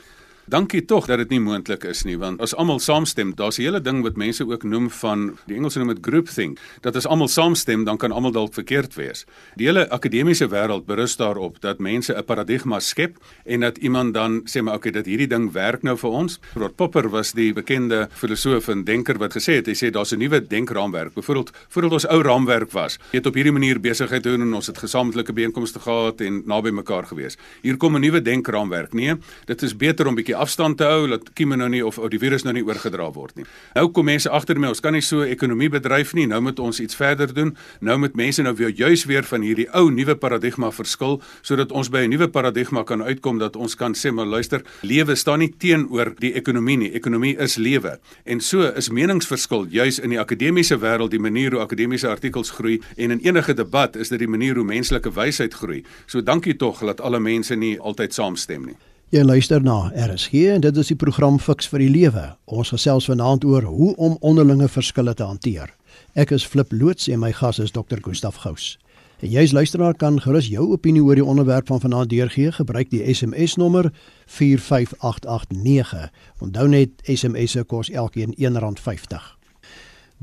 Dankie 0.45 0.83
tog 0.85 1.07
dat 1.09 1.17
dit 1.17 1.31
nie 1.33 1.39
moontlik 1.41 1.87
is 1.89 2.03
nie 2.05 2.19
want 2.21 2.37
as 2.43 2.51
almal 2.53 2.77
saamstem, 2.77 3.31
daar's 3.33 3.57
'n 3.57 3.63
hele 3.63 3.81
ding 3.81 4.03
wat 4.03 4.15
mense 4.15 4.45
ook 4.45 4.63
noem 4.63 4.89
van 4.89 5.37
die 5.47 5.55
Engelse 5.55 5.79
noem 5.79 5.95
dit 5.95 6.05
groupthink, 6.05 6.59
dat 6.81 6.95
as 6.95 7.07
almal 7.07 7.27
saamstem, 7.27 7.83
dan 7.83 7.97
kan 7.97 8.11
almal 8.11 8.31
dalk 8.31 8.53
verkeerd 8.53 8.93
wees. 8.93 9.25
Die 9.55 9.65
hele 9.65 9.89
akademiese 9.89 10.47
wêreld 10.47 10.85
berus 10.85 11.17
daarop 11.17 11.61
dat 11.61 11.79
mense 11.79 12.13
'n 12.13 12.23
paradigma 12.23 12.79
skep 12.79 13.17
en 13.45 13.59
dat 13.59 13.77
iemand 13.77 14.13
dan 14.13 14.41
sê 14.45 14.61
maar 14.61 14.75
okay, 14.75 14.91
dat 14.91 15.05
hierdie 15.05 15.27
ding 15.27 15.51
werk 15.51 15.81
nou 15.81 15.97
vir 15.97 16.09
ons. 16.09 16.39
Robert 16.53 16.75
Popper 16.75 17.09
was 17.09 17.31
die 17.31 17.53
bekende 17.53 18.07
filosoof 18.11 18.67
en 18.67 18.83
denker 18.83 19.17
wat 19.17 19.33
gesê 19.33 19.55
het, 19.55 19.65
hy 19.65 19.73
sê 19.73 19.89
daar's 19.91 20.13
'n 20.13 20.19
nuwe 20.19 20.47
denkraamwerk. 20.47 21.13
Byvoorbeeld, 21.13 21.51
voordat 21.69 21.91
ons 21.91 22.07
ou 22.07 22.21
raamwerk 22.21 22.71
was, 22.71 22.99
het 23.11 23.25
op 23.25 23.33
hierdie 23.33 23.51
manier 23.53 23.79
besigheid 23.79 24.23
doen 24.23 24.41
en 24.41 24.53
ons 24.53 24.67
het 24.67 24.77
gesamentlike 24.77 25.33
byeenkomste 25.33 25.79
gehad 25.79 26.21
en 26.21 26.43
naby 26.45 26.69
mekaar 26.69 27.05
gewees. 27.05 27.35
Hier 27.61 27.77
kom 27.77 27.95
'n 27.95 28.01
nuwe 28.01 28.21
denkraamwerk. 28.21 28.93
Nee, 28.93 29.15
dit 29.45 29.61
is 29.61 29.75
beter 29.75 30.07
om 30.07 30.15
bietjie 30.15 30.34
bietjie 30.35 30.43
afstand 30.43 30.77
te 30.77 30.83
hou 30.83 31.07
dat 31.07 31.33
kieme 31.33 31.55
nou 31.55 31.69
nie 31.69 31.83
of, 31.85 31.97
of 31.97 32.09
die 32.09 32.19
virus 32.19 32.43
nou 32.43 32.53
nie 32.53 32.63
oorgedra 32.63 33.07
word 33.13 33.35
nie. 33.37 33.45
Nou 33.75 33.89
kom 33.91 34.05
mense 34.05 34.29
agter 34.29 34.59
my, 34.59 34.69
ons 34.69 34.81
kan 34.81 34.93
nie 34.93 35.01
so 35.01 35.23
ekonomie 35.23 35.69
bedryf 35.69 36.13
nie. 36.13 36.27
Nou 36.27 36.41
moet 36.41 36.59
ons 36.59 36.79
iets 36.79 36.95
verder 36.95 37.33
doen. 37.33 37.55
Nou 37.81 37.97
moet 37.97 38.15
mense 38.15 38.41
nou 38.43 38.53
weer 38.55 38.73
juis 38.75 39.05
weer 39.05 39.23
van 39.23 39.41
hierdie 39.41 39.67
ou 39.73 39.89
nuwe 39.91 40.15
paradigma 40.15 40.71
verskil 40.71 41.21
sodat 41.41 41.71
ons 41.71 41.89
by 41.89 42.05
'n 42.05 42.09
nuwe 42.09 42.27
paradigma 42.27 42.83
kan 42.83 43.01
uitkom 43.01 43.39
dat 43.39 43.55
ons 43.55 43.75
kan 43.75 43.93
sê 43.93 44.11
maar 44.11 44.25
luister, 44.25 44.61
lewe 44.81 45.15
staan 45.15 45.39
nie 45.39 45.53
teenoor 45.57 46.15
die 46.19 46.33
ekonomie 46.33 46.77
nie. 46.77 46.91
Ekonomie 46.91 47.37
is 47.37 47.55
lewe. 47.57 47.99
En 48.25 48.39
so 48.39 48.61
is 48.75 48.89
meningsverskil 48.89 49.67
juis 49.69 49.99
in 49.99 50.09
die 50.09 50.19
akademiese 50.19 50.77
wêreld 50.77 51.11
die 51.11 51.19
manier 51.19 51.51
hoe 51.51 51.61
akademiese 51.61 52.07
artikels 52.07 52.51
groei 52.51 52.81
en 52.97 53.11
in 53.11 53.19
enige 53.19 53.53
debat 53.53 53.95
is 53.95 54.09
dit 54.09 54.19
die 54.19 54.27
manier 54.27 54.55
hoe 54.55 54.65
menslike 54.65 55.11
wysheid 55.11 55.53
groei. 55.53 55.83
So 56.05 56.21
dankie 56.21 56.55
tog 56.55 56.79
dat 56.79 57.01
alle 57.01 57.19
mense 57.19 57.55
nie 57.55 57.79
altyd 57.79 58.13
saamstem 58.13 58.65
nie. 58.65 58.75
Jy 59.13 59.21
luister 59.21 59.61
na 59.61 59.91
RSG 59.93 60.47
en 60.49 60.63
dit 60.63 60.77
is 60.81 60.87
die 60.89 60.97
program 60.97 61.35
Fix 61.37 61.67
vir 61.69 61.83
die 61.83 61.91
Lewe. 61.93 62.23
Ons 62.49 62.71
gesels 62.73 63.05
vanaand 63.05 63.43
oor 63.45 63.67
hoe 63.69 63.91
om 64.01 64.15
onderlinge 64.25 64.65
verskille 64.65 65.13
te 65.13 65.23
hanteer. 65.23 65.69
Ek 66.17 66.33
is 66.33 66.45
Flip 66.45 66.73
loods 66.73 67.05
en 67.13 67.21
my 67.21 67.29
gas 67.29 67.59
is 67.61 67.75
Dr. 67.75 68.01
Gustaf 68.01 68.41
Gous. 68.41 68.79
En 69.21 69.29
jy 69.29 69.45
as 69.45 69.53
luisteraar 69.53 69.93
kan 69.93 70.17
gerus 70.25 70.49
jou 70.49 70.71
opinie 70.73 71.05
oor 71.05 71.21
die 71.21 71.25
onderwerp 71.25 71.69
van 71.69 71.83
vanaand 71.85 72.09
deurgee. 72.09 72.49
Gebruik 72.57 72.89
die 72.89 73.03
SMS 73.13 73.59
nommer 73.61 73.91
45889. 74.25 76.09
Onthou 76.41 76.67
net 76.73 77.05
SMS'e 77.05 77.61
kos 77.69 77.93
elkeen 77.93 78.33
R1.50. 78.33 79.21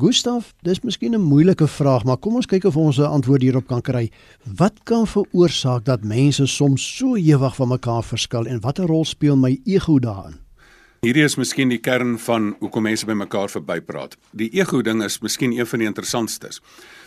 Gustav, 0.00 0.54
dis 0.64 0.80
miskien 0.80 1.12
'n 1.14 1.20
moeilike 1.20 1.66
vraag, 1.68 2.04
maar 2.04 2.16
kom 2.16 2.34
ons 2.34 2.46
kyk 2.46 2.64
of 2.64 2.76
ons 2.76 2.98
'n 2.98 3.02
antwoord 3.02 3.42
hierop 3.42 3.66
kan 3.66 3.82
kry. 3.82 4.10
Wat 4.56 4.72
kan 4.84 5.06
veroorsaak 5.06 5.84
dat 5.84 6.04
mense 6.04 6.46
soms 6.46 6.96
so 6.96 7.16
ewig 7.16 7.54
van 7.56 7.68
mekaar 7.68 8.02
verskil 8.02 8.46
en 8.46 8.60
watter 8.60 8.86
rol 8.86 9.04
speel 9.04 9.36
my 9.36 9.60
ego 9.64 9.98
daarin? 9.98 10.40
Hierdie 11.00 11.24
is 11.24 11.34
miskien 11.36 11.68
die 11.68 11.80
kern 11.80 12.18
van 12.18 12.56
hoekom 12.60 12.82
mense 12.82 13.06
by 13.06 13.12
mekaar 13.12 13.50
verbypraat. 13.50 14.16
Die 14.30 14.50
ego 14.50 14.82
ding 14.82 15.02
is 15.02 15.18
miskien 15.18 15.52
een 15.52 15.66
van 15.66 15.78
die 15.78 15.88
interessantstes. 15.88 16.60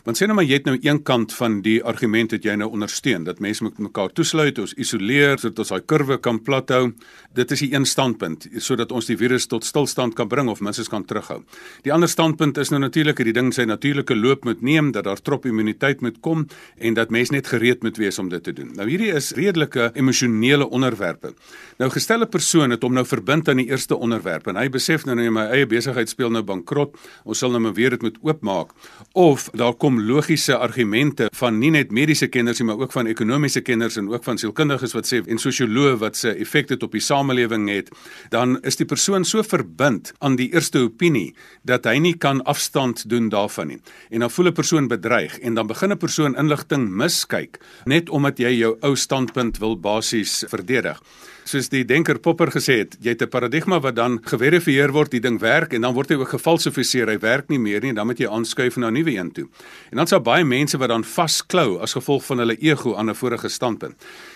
Want 0.05 0.19
sê 0.19 0.27
nou 0.29 0.35
maar 0.37 0.45
jy 0.45 0.59
het 0.59 0.67
nou 0.69 0.75
een 0.77 0.99
kant 1.01 1.31
van 1.33 1.55
die 1.65 1.79
argument 1.81 2.35
wat 2.35 2.43
jy 2.45 2.53
nou 2.61 2.67
ondersteun 2.75 3.23
dat 3.25 3.39
mense 3.41 3.63
moet 3.65 3.79
mekaar 3.81 4.11
toesluit, 4.13 4.59
ons 4.61 4.75
isoleer 4.77 5.39
sodat 5.41 5.63
ons 5.63 5.71
daai 5.73 5.87
kurwe 5.89 6.19
kan 6.21 6.37
plathou. 6.45 6.91
Dit 7.33 7.49
is 7.55 7.63
die 7.63 7.71
een 7.73 7.87
standpunt 7.89 8.45
sodat 8.61 8.93
ons 8.93 9.09
die 9.09 9.17
virus 9.17 9.49
tot 9.49 9.65
stilstand 9.65 10.13
kan 10.13 10.29
bring 10.29 10.51
of 10.53 10.61
minstens 10.61 10.91
kan 10.93 11.07
terughou. 11.09 11.39
Die 11.87 11.93
ander 11.93 12.11
standpunt 12.11 12.61
is 12.61 12.69
nou 12.69 12.83
natuurlik 12.83 13.17
dat 13.17 13.31
die 13.31 13.33
ding 13.33 13.49
sy 13.55 13.65
natuurlike 13.65 14.13
loop 14.13 14.45
moet 14.45 14.61
neem, 14.61 14.91
dat 14.93 15.07
daar 15.09 15.23
trop 15.25 15.47
immuniteit 15.49 16.05
moet 16.05 16.21
kom 16.21 16.45
en 16.77 16.99
dat 17.01 17.09
mense 17.09 17.33
net 17.33 17.49
gereed 17.49 17.81
moet 17.81 17.97
wees 17.97 18.21
om 18.21 18.29
dit 18.29 18.45
te 18.45 18.53
doen. 18.53 18.75
Nou 18.77 18.85
hierdie 18.85 19.09
is 19.09 19.31
redelike 19.33 19.89
emosionele 19.97 20.69
onderwerpe. 20.69 21.33
Nou 21.81 21.89
gestelde 21.89 22.29
persoon 22.29 22.77
het 22.77 22.85
hom 22.85 22.93
nou 22.93 23.07
verbind 23.09 23.49
aan 23.49 23.63
die 23.63 23.71
eerste 23.73 23.97
onderwerp 23.97 24.53
en 24.53 24.61
hy 24.61 24.69
besef 24.69 25.09
nou 25.09 25.17
nee 25.17 25.33
my 25.33 25.49
eie 25.49 25.65
besigheid 25.65 26.13
speel 26.13 26.29
nou 26.29 26.45
bankrot. 26.45 26.93
Ons 27.25 27.41
sal 27.41 27.57
nou 27.57 27.65
maar 27.65 27.73
weer 27.73 27.97
dit 27.97 28.05
moet 28.05 28.21
oopmaak 28.21 28.77
of 29.17 29.49
daar 29.57 29.73
kom 29.73 29.94
kom 29.95 30.03
logiese 30.03 30.55
argumente 30.57 31.29
van 31.39 31.59
nie 31.59 31.69
net 31.71 31.91
mediese 31.95 32.27
kenners 32.27 32.59
nie, 32.59 32.67
maar 32.67 32.81
ook 32.83 32.93
van 32.95 33.07
ekonomiese 33.07 33.61
kenners 33.63 33.95
en 33.99 34.09
ook 34.11 34.23
van 34.25 34.39
sielkundiges 34.39 34.95
wat 34.95 35.07
sê 35.07 35.21
en 35.23 35.39
sosioloë 35.39 35.95
wat 36.01 36.17
se 36.19 36.33
effek 36.33 36.67
dit 36.73 36.83
op 36.83 36.95
die 36.95 37.03
samelewing 37.03 37.69
het, 37.71 37.91
dan 38.33 38.57
is 38.67 38.75
die 38.79 38.87
persoon 38.87 39.23
so 39.25 39.43
verbind 39.43 40.11
aan 40.19 40.35
die 40.39 40.49
eerste 40.51 40.83
opinie 40.83 41.33
dat 41.63 41.87
hy 41.87 41.95
nie 42.03 42.15
kan 42.19 42.41
afstand 42.43 43.05
doen 43.09 43.29
daarvan 43.31 43.71
nie. 43.71 43.79
En 44.11 44.25
dan 44.25 44.31
voel 44.31 44.47
'n 44.47 44.53
persoon 44.53 44.87
bedreig 44.87 45.39
en 45.39 45.55
dan 45.55 45.67
begin 45.67 45.91
'n 45.91 45.97
persoon 45.97 46.35
inligting 46.35 46.89
miskyk 46.89 47.59
net 47.85 48.09
omdat 48.09 48.37
jy 48.37 48.51
jou 48.59 48.77
ou 48.81 48.95
standpunt 48.95 49.57
wil 49.57 49.79
basies 49.79 50.43
verdedig 50.47 50.99
soos 51.45 51.69
die 51.69 51.83
denker 51.85 52.17
Popper 52.19 52.49
gesê 52.53 52.79
het, 52.81 52.97
jy 53.01 53.13
het 53.13 53.21
'n 53.21 53.29
paradigma 53.29 53.79
wat 53.79 53.95
dan 53.95 54.19
geverifieer 54.23 54.91
word, 54.91 55.11
die 55.11 55.19
ding 55.19 55.39
werk 55.39 55.73
en 55.73 55.81
dan 55.81 55.93
word 55.93 56.09
hy 56.09 56.15
ook 56.15 56.29
gefalsifiseer. 56.29 57.07
Hy 57.07 57.19
werk 57.19 57.49
nie 57.49 57.59
meer 57.59 57.81
nie 57.81 57.89
en 57.89 57.95
dan 57.95 58.07
moet 58.07 58.19
jy 58.19 58.27
aanskuif 58.27 58.77
na 58.77 58.87
'n 58.89 58.93
nuwe 58.93 59.15
een 59.15 59.31
toe. 59.31 59.47
En 59.91 59.97
dan 59.97 60.07
sal 60.07 60.21
baie 60.21 60.43
mense 60.43 60.77
wat 60.77 60.89
dan 60.89 61.03
vasklou 61.03 61.79
as 61.79 61.93
gevolg 61.93 62.25
van 62.25 62.37
hulle 62.39 62.57
ego 62.59 62.95
aan 62.95 63.09
'n 63.09 63.15
vorige 63.15 63.49
standpunt. 63.49 63.95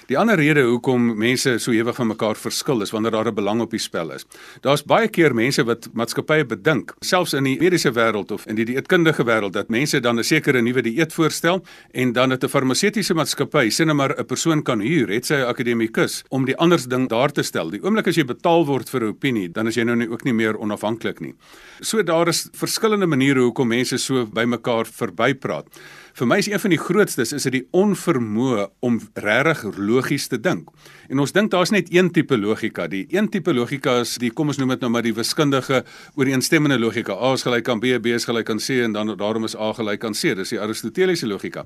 Die 0.10 0.18
ander 0.18 0.40
rede 0.42 0.64
hoekom 0.66 1.12
mense 1.22 1.52
so 1.62 1.70
ewig 1.70 1.94
van 1.94 2.08
mekaar 2.10 2.38
verskil 2.42 2.82
is 2.82 2.90
wanneer 2.90 3.14
daar 3.14 3.28
'n 3.30 3.36
belang 3.36 3.62
op 3.62 3.70
die 3.70 3.80
spel 3.80 4.10
is. 4.12 4.26
Daar's 4.62 4.82
baie 4.82 5.08
keer 5.08 5.36
mense 5.36 5.64
wat 5.64 5.88
maatskappye 5.94 6.46
bedink, 6.46 6.96
selfs 7.00 7.34
in 7.34 7.44
die 7.44 7.60
mediese 7.60 7.92
wêreld 7.92 8.32
of 8.32 8.48
in 8.48 8.56
die 8.56 8.66
dieetkundige 8.66 9.24
wêreld 9.24 9.52
dat 9.54 9.70
mense 9.70 10.00
dan 10.00 10.18
'n 10.18 10.24
sekere 10.24 10.62
nuwe 10.62 10.82
dieet 10.82 11.14
voorstel 11.14 11.64
en 11.94 12.14
dan 12.14 12.32
het 12.32 12.44
'n 12.44 12.50
farmaseutiese 12.50 13.14
maatskappy 13.14 13.70
sien 13.70 13.96
maar 13.96 14.18
'n 14.18 14.26
persoon 14.26 14.64
kan 14.64 14.80
huur, 14.80 15.10
het 15.10 15.26
sy 15.26 15.34
'n 15.36 15.48
akademikus 15.48 16.24
om 16.30 16.46
die 16.46 16.58
ander 16.58 16.90
ding 16.90 17.08
daar 17.08 17.32
te 17.32 17.44
stel. 17.44 17.70
Die 17.70 17.84
oomblik 17.84 18.08
as 18.08 18.16
jy 18.16 18.26
betaal 18.26 18.66
word 18.66 18.90
vir 18.90 19.04
'n 19.04 19.10
opinie, 19.10 19.52
dan 19.52 19.68
is 19.68 19.76
jy 19.76 19.84
nou 19.84 19.96
nie 19.96 20.10
ook 20.10 20.24
nie 20.24 20.34
meer 20.34 20.58
onafhanklik 20.58 21.20
nie. 21.20 21.36
So 21.82 22.02
daar 22.04 22.28
is 22.28 22.50
verskillende 22.54 23.06
maniere 23.06 23.40
hoekom 23.42 23.68
mense 23.68 23.98
so 23.98 24.26
by 24.26 24.46
mekaar 24.46 24.86
verbypraat. 24.86 25.68
Vir 26.18 26.28
my 26.28 26.40
is 26.42 26.50
een 26.50 26.60
van 26.60 26.74
die 26.74 26.82
grootstes 26.82 27.34
is 27.36 27.46
dit 27.48 27.60
die 27.60 27.68
onvermoë 27.76 28.70
om 28.86 29.00
regtig 29.14 29.78
logies 29.78 30.28
te 30.28 30.40
dink. 30.40 30.70
En 31.10 31.18
ons 31.24 31.32
dink 31.34 31.50
daar's 31.50 31.72
net 31.74 31.88
een 31.90 32.12
tipe 32.14 32.38
logika. 32.38 32.86
Die 32.88 33.08
een 33.10 33.30
tipe 33.34 33.54
logika 33.54 33.96
is 34.04 34.12
die 34.22 34.30
kom 34.30 34.52
ons 34.52 34.60
noem 34.62 34.76
dit 34.76 34.84
nou 34.84 34.92
maar 34.94 35.02
die 35.02 35.14
wiskundige 35.18 35.80
ooreenstemmende 36.14 36.78
logika. 36.78 37.16
A 37.18 37.32
is 37.34 37.42
gelyk 37.48 37.70
aan 37.74 37.80
B, 37.82 37.96
B 37.98 38.14
is 38.14 38.28
gelyk 38.30 38.52
aan 38.54 38.62
C 38.62 38.78
en 38.86 38.94
dan 38.94 39.16
daarom 39.18 39.48
is 39.48 39.56
A 39.58 39.72
gelyk 39.74 40.06
aan 40.06 40.14
C. 40.14 40.36
Dis 40.38 40.54
die 40.54 40.60
Aristoteliese 40.62 41.26
logika. 41.26 41.66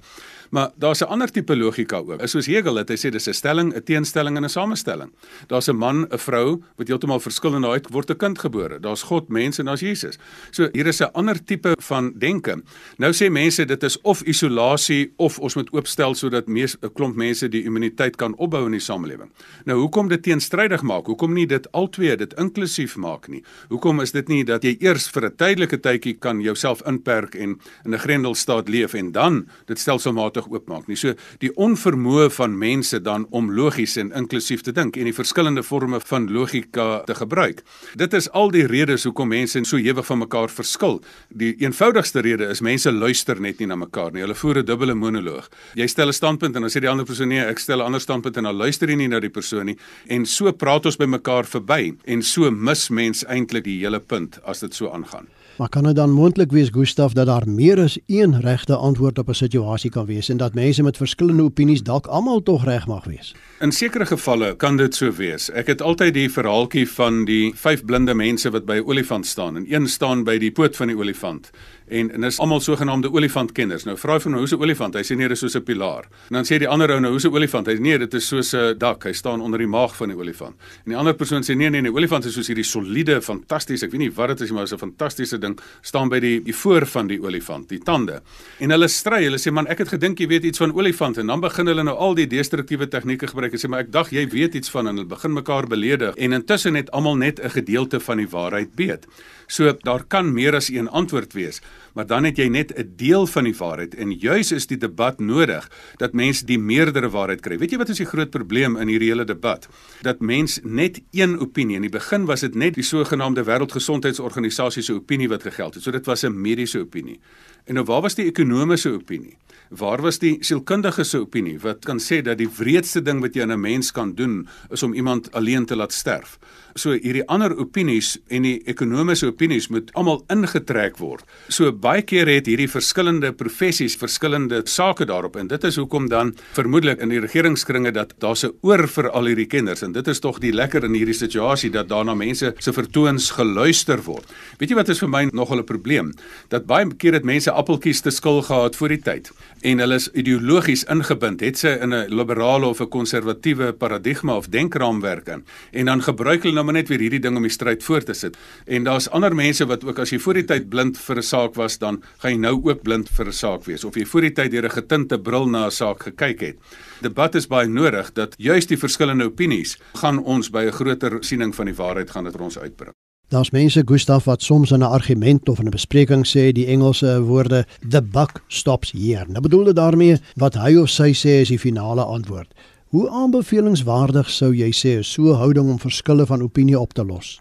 Maar 0.51 0.71
daar's 0.79 1.01
'n 1.01 1.11
ander 1.11 1.31
tipe 1.31 1.55
logika 1.55 1.97
ook. 1.97 2.21
Is 2.21 2.31
soos 2.31 2.45
Hegel 2.45 2.75
het 2.75 2.89
hy 2.89 2.95
sê 2.95 3.11
dis 3.11 3.27
'n 3.27 3.33
stelling, 3.33 3.75
'n 3.75 3.83
teenstelling 3.83 4.37
en 4.37 4.43
'n 4.45 4.49
samestelling. 4.49 5.11
Daar's 5.47 5.67
'n 5.67 5.75
man, 5.75 6.07
'n 6.09 6.17
vrou 6.17 6.63
wat 6.77 6.87
heeltemal 6.87 7.19
verskil 7.19 7.55
en 7.55 7.61
daai 7.61 7.81
word 7.91 8.11
'n 8.11 8.17
kind 8.17 8.39
gebore. 8.39 8.79
Daar's 8.79 9.03
God, 9.03 9.29
mens 9.29 9.59
en 9.59 9.65
daar's 9.65 9.81
Jesus. 9.81 10.17
So 10.51 10.69
hier 10.71 10.87
is 10.87 11.01
'n 11.01 11.11
ander 11.13 11.43
tipe 11.43 11.75
van 11.79 12.13
denke. 12.17 12.63
Nou 12.97 13.11
sê 13.11 13.29
mense 13.29 13.65
dit 13.65 13.83
is 13.83 14.01
of 14.01 14.21
isolasie 14.21 15.13
of 15.17 15.39
ons 15.39 15.55
moet 15.55 15.73
oopstel 15.73 16.15
sodat 16.15 16.47
mees 16.47 16.77
'n 16.81 16.93
klomp 16.93 17.15
mense 17.15 17.49
die 17.49 17.63
immuniteit 17.63 18.15
kan 18.15 18.35
opbou 18.35 18.65
in 18.65 18.71
die 18.71 18.79
samelewing. 18.79 19.32
Nou 19.65 19.79
hoekom 19.79 20.07
dit 20.07 20.23
teenstrydig 20.23 20.81
maak? 20.81 21.05
Hoekom 21.05 21.33
nie 21.33 21.45
dit 21.47 21.71
albei 21.71 22.15
dit 22.15 22.33
inklusief 22.39 22.95
maak 22.95 23.27
nie? 23.27 23.43
Hoekom 23.69 24.01
is 24.01 24.11
dit 24.11 24.27
nie 24.27 24.43
dat 24.43 24.63
jy 24.63 24.75
eers 24.79 25.07
vir 25.09 25.25
'n 25.25 25.35
tydelike 25.35 25.77
tydjie 25.77 26.13
kan 26.19 26.41
jouself 26.41 26.81
inperk 26.85 27.35
en 27.35 27.59
in 27.85 27.93
'n 27.93 27.99
grendelstaat 27.99 28.69
leef 28.69 28.93
en 28.93 29.11
dan 29.11 29.47
dit 29.67 29.79
stelselmatig 29.79 30.49
oopmaak 30.49 30.87
nie? 30.87 30.95
So 30.95 31.13
die 31.39 31.51
onvermoë 31.55 32.29
van 32.31 32.57
mense 32.57 33.01
dan 33.01 33.27
om 33.29 33.51
logies 33.51 33.97
en 33.97 34.11
inklusief 34.11 34.61
te 34.61 34.71
dink 34.71 34.97
en 34.97 35.03
die 35.03 35.13
verskillende 35.13 35.63
forme 35.63 35.99
van 35.99 36.31
logika 36.31 37.03
te 37.05 37.15
gebruik. 37.15 37.63
Dit 37.95 38.13
is 38.13 38.29
al 38.31 38.51
die 38.51 38.67
redes 38.67 39.03
hoekom 39.03 39.27
mense 39.27 39.63
so 39.63 39.77
ewig 39.77 40.05
van 40.05 40.17
mekaar 40.17 40.49
verskil. 40.49 41.01
Die 41.29 41.55
eenvoudigste 41.59 42.21
rede 42.21 42.49
is 42.49 42.61
mense 42.61 42.91
luister 42.91 43.39
net 43.41 43.59
nie 43.59 43.67
na 43.67 43.75
mekaar 43.75 44.11
nie. 44.11 44.21
Hulle 44.21 44.35
voer 44.35 44.59
'n 44.59 44.65
dubbele 44.65 44.93
monoloog. 44.93 45.49
Jy 45.75 45.87
stel 45.87 46.07
'n 46.07 46.13
standpunt 46.13 46.55
en 46.55 46.61
dan 46.61 46.69
sê 46.69 46.79
die 46.79 46.89
ander 46.89 47.05
persoon 47.05 47.27
nee, 47.27 47.39
ek 47.39 47.59
stel 47.59 47.79
'n 47.79 47.85
ander 47.85 48.01
standpunt 48.01 48.37
en 48.37 48.43
dan 48.43 48.55
luister 48.55 48.89
jy 48.89 48.95
nie 48.95 49.07
na 49.07 49.19
die 49.23 49.33
persoon 49.33 49.71
nie. 49.71 49.77
En 50.07 50.25
so 50.25 50.51
praat 50.51 50.85
ons 50.85 50.99
by 50.99 51.09
mekaar 51.09 51.47
verby 51.49 51.93
en 52.05 52.21
so 52.21 52.51
mis 52.51 52.89
mens 52.89 53.23
eintlik 53.25 53.63
die 53.67 53.79
hele 53.81 53.99
punt 53.99 54.39
as 54.43 54.59
dit 54.65 54.75
so 54.75 54.91
aangaan. 54.93 55.27
Maar 55.57 55.69
kan 55.69 55.83
dit 55.83 55.95
dan 55.95 56.11
moontlik 56.11 56.51
wees 56.51 56.69
Gustaf 56.71 57.13
dat 57.13 57.25
daar 57.25 57.47
meer 57.47 57.79
as 57.79 57.99
een 58.07 58.41
regte 58.41 58.75
antwoord 58.75 59.19
op 59.19 59.29
'n 59.29 59.33
situasie 59.33 59.89
kan 59.89 60.05
wees 60.05 60.29
en 60.29 60.37
dat 60.37 60.53
mense 60.53 60.83
met 60.83 60.97
verskillende 60.97 61.43
opinies 61.43 61.83
dalk 61.83 62.05
almal 62.07 62.41
tog 62.43 62.65
reg 62.65 62.87
mag 62.87 63.03
wees? 63.03 63.35
In 63.59 63.71
sekere 63.71 64.05
gevalle 64.05 64.55
kan 64.55 64.77
dit 64.77 64.95
so 64.95 65.11
wees. 65.11 65.49
Ek 65.51 65.67
het 65.67 65.81
altyd 65.81 66.13
die 66.13 66.29
verhaaltjie 66.29 66.89
van 66.89 67.25
die 67.25 67.53
vyf 67.55 67.85
blinde 67.85 68.13
mense 68.13 68.49
wat 68.49 68.65
by 68.65 68.73
'n 68.73 68.85
olifant 68.85 69.25
staan 69.25 69.55
en 69.55 69.73
een 69.73 69.87
staan 69.87 70.23
by 70.23 70.37
die 70.37 70.51
poot 70.51 70.75
van 70.75 70.87
die 70.87 70.97
olifant 70.97 71.49
en 71.87 72.11
en 72.11 72.23
is 72.23 72.39
almal 72.39 72.61
sogenaamde 72.61 73.11
olifantkenners. 73.11 73.83
Nou 73.83 73.97
vra 73.97 74.13
hy 74.13 74.19
van 74.19 74.33
hoe 74.33 74.47
'n 74.47 74.61
olifant? 74.61 74.93
Hy 74.93 75.03
sê 75.03 75.15
nee, 75.15 75.27
dit 75.27 75.31
is 75.31 75.39
soos 75.39 75.55
'n 75.55 75.63
pilaar. 75.63 76.03
En 76.29 76.35
dan 76.35 76.43
sê 76.43 76.57
die 76.59 76.67
ander 76.67 76.91
ou 76.91 76.99
nou, 76.99 77.11
hoe 77.11 77.19
'n 77.19 77.33
olifant? 77.33 77.67
Hy 77.67 77.75
sê 77.75 77.79
nee, 77.79 77.97
dit 77.97 78.13
is 78.13 78.27
soos 78.27 78.53
'n 78.53 78.77
dak. 78.77 79.03
Hy 79.03 79.13
staan 79.13 79.41
onder 79.41 79.59
die 79.59 79.67
maag 79.67 79.95
van 79.95 80.09
die 80.09 80.17
olifant. 80.17 80.55
En 80.85 80.91
die 80.91 80.97
ander 80.97 81.13
persoon 81.13 81.43
sê 81.43 81.55
nee, 81.55 81.69
nee, 81.69 81.81
nee, 81.81 81.91
olifant 81.91 82.25
is 82.25 82.33
soos 82.33 82.47
hierdie 82.47 82.63
soliede, 82.63 83.21
fantasties. 83.21 83.83
Ek 83.83 83.91
weet 83.91 83.99
nie 83.99 84.11
wat 84.11 84.27
dit 84.27 84.41
is 84.41 84.49
nie, 84.49 84.55
maar 84.55 84.63
is 84.63 84.73
'n 84.73 84.77
fantastiese 84.77 85.39
ding. 85.39 85.59
staan 85.81 86.09
by 86.09 86.19
die 86.19 86.43
die 86.43 86.55
voor 86.55 86.85
van 86.85 87.07
die 87.07 87.21
olifant, 87.21 87.69
die 87.69 87.79
tande. 87.79 88.21
En 88.59 88.69
hulle 88.69 88.87
stry. 88.87 89.23
Hulle 89.23 89.37
sê 89.37 89.51
man, 89.51 89.67
ek 89.67 89.77
het 89.77 89.89
gedink 89.89 90.19
jy 90.19 90.27
weet 90.27 90.43
iets 90.43 90.57
van 90.57 90.73
olifante 90.73 91.19
en 91.19 91.27
dan 91.27 91.39
begin 91.39 91.67
hulle 91.67 91.83
nou 91.83 91.95
al 91.95 92.15
die 92.15 92.27
destruktiewe 92.27 92.87
tegnieke 92.87 93.27
gebruik. 93.27 93.51
Hulle 93.51 93.61
sê 93.61 93.69
maar 93.69 93.79
ek 93.79 93.91
dink 93.91 94.11
jy 94.11 94.27
weet 94.29 94.55
iets 94.55 94.69
van 94.69 94.87
en 94.87 94.95
hulle 94.95 95.07
begin 95.07 95.33
mekaar 95.33 95.67
beledig 95.67 96.15
en 96.15 96.33
intussen 96.33 96.75
het 96.75 96.91
almal 96.91 97.15
net 97.15 97.39
'n 97.39 97.49
gedeelte 97.49 97.99
van 97.99 98.17
die 98.17 98.27
waarheid 98.27 98.69
weet. 98.75 99.07
So 99.47 99.73
daar 99.83 100.03
kan 100.07 100.33
meer 100.33 100.55
as 100.55 100.69
een 100.69 100.89
antwoord 100.89 101.33
wees, 101.33 101.61
maar 101.93 102.07
dan 102.07 102.23
het 102.23 102.37
jy 102.37 102.47
net 102.47 102.73
'n 102.77 102.93
deel 102.95 103.27
van 103.27 103.43
die 103.43 103.55
waarheid 103.55 103.95
en 103.95 104.11
juis 104.11 104.51
is 104.51 104.67
die 104.67 104.77
debat 104.77 105.19
nodig 105.19 105.69
dat 105.97 106.13
mense 106.13 106.45
die 106.45 106.59
meerdere 106.59 107.09
waarheid 107.09 107.41
kry. 107.41 107.57
Weet 107.57 107.71
jy 107.71 107.77
wat 107.77 107.89
is 107.89 107.97
die 107.97 108.05
groot 108.05 108.29
probleem 108.29 108.77
in 108.77 108.87
hierdie 108.87 109.09
hele 109.09 109.25
debat? 109.25 109.67
Dat 110.01 110.19
mens 110.19 110.59
net 110.63 111.01
een 111.11 111.39
opinie. 111.39 111.75
In 111.75 111.81
die 111.81 111.89
begin 111.89 112.25
was 112.25 112.39
dit 112.39 112.55
net 112.55 112.73
die 112.73 112.83
sogenaamde 112.83 113.43
Wêreldgesondheidsorganisasie 113.43 114.83
se 114.83 114.93
opinie 114.93 115.29
wat 115.29 115.43
gegeld 115.43 115.73
het. 115.73 115.83
So 115.83 115.91
dit 115.91 116.05
was 116.05 116.23
'n 116.23 116.41
mediese 116.41 116.79
opinie. 116.79 117.19
En 117.63 117.73
nou 117.73 117.85
waar 117.85 118.01
was 118.01 118.15
die 118.15 118.25
ekonomiese 118.25 118.91
opinie? 118.91 119.37
Waar 119.69 120.01
was 120.01 120.19
die 120.19 120.37
sielkundige 120.39 121.03
se 121.03 121.17
opinie 121.17 121.59
wat 121.59 121.85
kan 121.85 121.99
sê 121.99 122.21
dat 122.21 122.37
die 122.37 122.49
wreedste 122.57 123.01
ding 123.01 123.21
wat 123.21 123.33
jy 123.33 123.41
aan 123.41 123.51
'n 123.51 123.59
mens 123.59 123.91
kan 123.91 124.13
doen 124.15 124.47
is 124.69 124.83
om 124.83 124.93
iemand 124.93 125.31
alleen 125.31 125.65
te 125.65 125.75
laat 125.75 125.93
sterf? 125.93 126.37
So 126.73 126.95
hierdie 126.97 127.23
ander 127.29 127.53
opinies 127.61 128.15
en 128.33 128.47
die 128.47 128.55
ekonomiese 128.69 129.27
opinies 129.29 129.67
moet 129.69 129.91
almal 129.99 130.23
ingetrek 130.33 130.97
word. 130.97 131.21
So 131.53 131.69
baie 131.69 132.01
keer 132.01 132.29
het 132.31 132.47
hierdie 132.49 132.69
verskillende 132.71 133.29
professies 133.37 133.93
verskillende 134.01 134.63
sake 134.69 135.05
daarop 135.05 135.37
en 135.37 135.51
dit 135.51 135.67
is 135.69 135.77
hoekom 135.77 136.07
dan 136.09 136.33
vermoedelik 136.57 137.03
in 137.03 137.13
die 137.13 137.21
regeringskringe 137.21 137.93
dat 137.93 138.15
daar 138.23 138.37
se 138.39 138.49
oor 138.65 138.87
vir 138.89 139.09
al 139.11 139.29
hierdie 139.29 139.45
kinders 139.51 139.85
en 139.85 139.93
dit 139.93 140.09
is 140.09 140.21
tog 140.23 140.39
die 140.41 140.53
lekker 140.53 140.87
in 140.87 140.97
hierdie 140.97 141.17
situasie 141.17 141.69
dat 141.73 141.91
daarna 141.91 142.15
mense 142.17 142.55
se 142.57 142.73
vertoons 142.73 143.29
geluister 143.37 144.01
word. 144.07 144.25
Weet 144.57 144.73
jy 144.73 144.79
wat 144.81 144.89
is 144.89 145.03
vir 145.03 145.13
my 145.13 145.23
nogal 145.31 145.61
'n 145.61 145.69
probleem? 145.69 146.13
Dat 146.49 146.65
baie 146.65 146.89
keer 146.97 147.13
het 147.13 147.23
mense 147.23 147.51
appeltjies 147.51 148.01
te 148.01 148.09
skil 148.09 148.41
gehad 148.41 148.75
voor 148.75 148.89
die 148.89 149.01
tyd 149.01 149.31
en 149.61 149.79
hulle 149.79 149.95
is 149.95 150.09
ideologies 150.13 150.83
ingebind, 150.89 151.41
het 151.41 151.57
sy 151.57 151.77
in 151.81 151.93
'n 151.93 152.09
liberale 152.09 152.65
of 152.65 152.81
'n 152.81 152.89
konservatiewe 152.89 153.73
paradigma 153.73 154.35
of 154.35 154.47
denkraamwerk 154.47 155.27
in 155.27 155.45
en 155.71 155.85
dan 155.85 156.01
gebruik 156.01 156.43
hulle 156.43 156.62
nou 156.62 156.62
maar 156.63 156.73
net 156.73 156.89
weer 156.89 156.99
hierdie 156.99 157.19
ding 157.19 157.37
om 157.37 157.43
die 157.43 157.51
stryd 157.51 157.83
voort 157.83 158.05
te 158.05 158.13
sit. 158.13 158.37
En 158.65 158.83
daar's 158.83 159.09
ander 159.09 159.35
mense 159.35 159.65
wat 159.65 159.83
ook 159.83 159.99
as 159.99 160.09
jy 160.09 160.19
voor 160.19 160.33
die 160.33 160.45
tyd 160.45 160.69
blind 160.69 160.97
vir 160.97 161.17
'n 161.17 161.23
saak 161.23 161.55
was, 161.55 161.77
dan 161.77 162.01
gaan 162.17 162.31
jy 162.31 162.37
nou 162.37 162.55
ook 162.63 162.83
blind 162.83 163.09
vir 163.09 163.27
'n 163.27 163.33
saak 163.33 163.65
wees 163.65 163.83
of 163.83 163.95
jy 163.95 164.05
voor 164.05 164.21
die 164.21 164.33
tyd 164.33 164.51
deur 164.51 164.65
'n 164.65 164.77
getinte 164.79 165.19
bril 165.19 165.47
na 165.49 165.65
'n 165.65 165.71
saak 165.71 166.03
gekyk 166.03 166.41
het. 166.41 166.57
Debat 167.01 167.35
is 167.35 167.47
baie 167.47 167.67
nodig 167.67 168.13
dat 168.13 168.35
juis 168.37 168.65
die 168.65 168.77
verskillende 168.77 169.25
opinies 169.25 169.77
gaan 169.93 170.19
ons 170.19 170.49
by 170.49 170.65
'n 170.65 170.71
groter 170.71 171.23
siening 171.23 171.55
van 171.55 171.65
die 171.65 171.75
waarheid 171.75 172.09
gaan 172.11 172.23
dit 172.23 172.33
vir 172.33 172.43
ons 172.43 172.57
uitbring. 172.57 172.93
Daar's 173.33 173.49
mense 173.51 173.81
Gustaf 173.85 174.23
wat 174.23 174.43
soms 174.43 174.71
in 174.71 174.79
'n 174.79 174.93
argument 174.97 175.49
of 175.49 175.59
in 175.59 175.65
'n 175.65 175.69
bespreking 175.69 176.27
sê 176.27 176.51
die 176.51 176.67
Engelse 176.67 177.21
woorde 177.21 177.65
the 177.89 178.01
buck 178.01 178.43
stops 178.47 178.91
here. 178.91 179.25
Nou 179.27 179.41
bedoel 179.41 179.63
dit 179.63 179.75
daarmee 179.75 180.17
wat 180.35 180.53
hy 180.53 180.75
of 180.75 180.89
sy 180.89 181.13
sê 181.13 181.41
is 181.41 181.47
die 181.47 181.59
finale 181.59 182.03
antwoord. 182.03 182.53
Hoe 182.93 183.07
aanbevelingswaardig 183.09 184.27
sou 184.29 184.51
jy 184.53 184.67
sê 184.69 184.91
is 184.99 185.09
so 185.09 185.31
'n 185.33 185.39
houding 185.41 185.69
om 185.69 185.79
verskille 185.81 186.25
van 186.29 186.43
opinie 186.45 186.79
op 186.79 186.93
te 186.93 187.03
los? 187.03 187.39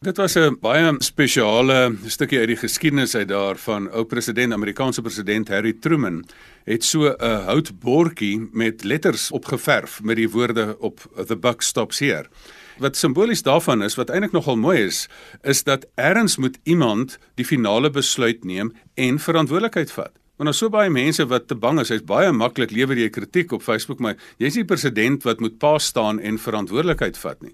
Dit 0.00 0.16
was 0.16 0.36
'n 0.36 0.56
baie 0.60 0.94
spesiale 0.98 1.96
stukkie 2.06 2.38
uit 2.38 2.48
die 2.48 2.56
geskiedenis 2.56 3.14
uit 3.14 3.28
daar 3.28 3.56
van 3.56 3.90
ou 3.92 4.04
president, 4.04 4.52
Amerikaanse 4.52 5.02
president 5.02 5.48
Harry 5.48 5.72
Truman 5.72 6.24
het 6.64 6.84
so 6.84 7.12
'n 7.12 7.44
houtbordjie 7.44 8.48
met 8.52 8.84
letters 8.84 9.30
opgeverf 9.30 10.02
met 10.02 10.16
die 10.16 10.30
woorde 10.30 10.76
op 10.78 11.00
the 11.26 11.36
buck 11.36 11.62
stops 11.62 11.98
here. 11.98 12.26
Wat 12.78 12.96
simbolies 12.96 13.42
daarvan 13.42 13.82
is, 13.82 13.94
wat 13.94 14.10
eintlik 14.10 14.32
nogal 14.32 14.56
mooi 14.56 14.84
is, 14.84 15.08
is 15.42 15.62
dat 15.62 15.86
erns 15.94 16.36
moet 16.36 16.58
iemand 16.62 17.18
die 17.34 17.44
finale 17.44 17.90
besluit 17.90 18.44
neem 18.44 18.72
en 18.94 19.18
verantwoordelikheid 19.18 19.92
vat. 19.92 20.23
Want 20.34 20.50
daar's 20.50 20.58
so 20.58 20.70
baie 20.72 20.90
mense 20.90 21.22
wat 21.30 21.44
te 21.46 21.54
bang 21.54 21.78
is. 21.78 21.92
Hy's 21.94 22.02
baie 22.02 22.32
maklik 22.34 22.72
lewer 22.74 22.98
jy 22.98 23.06
kritiek 23.14 23.52
op 23.54 23.62
Facebook, 23.62 24.00
maar 24.02 24.16
jy's 24.42 24.56
nie 24.58 24.66
president 24.66 25.22
wat 25.22 25.38
moet 25.44 25.60
pa 25.62 25.76
staan 25.78 26.18
en 26.18 26.40
verantwoordelikheid 26.42 27.20
vat 27.20 27.44
nie. 27.44 27.52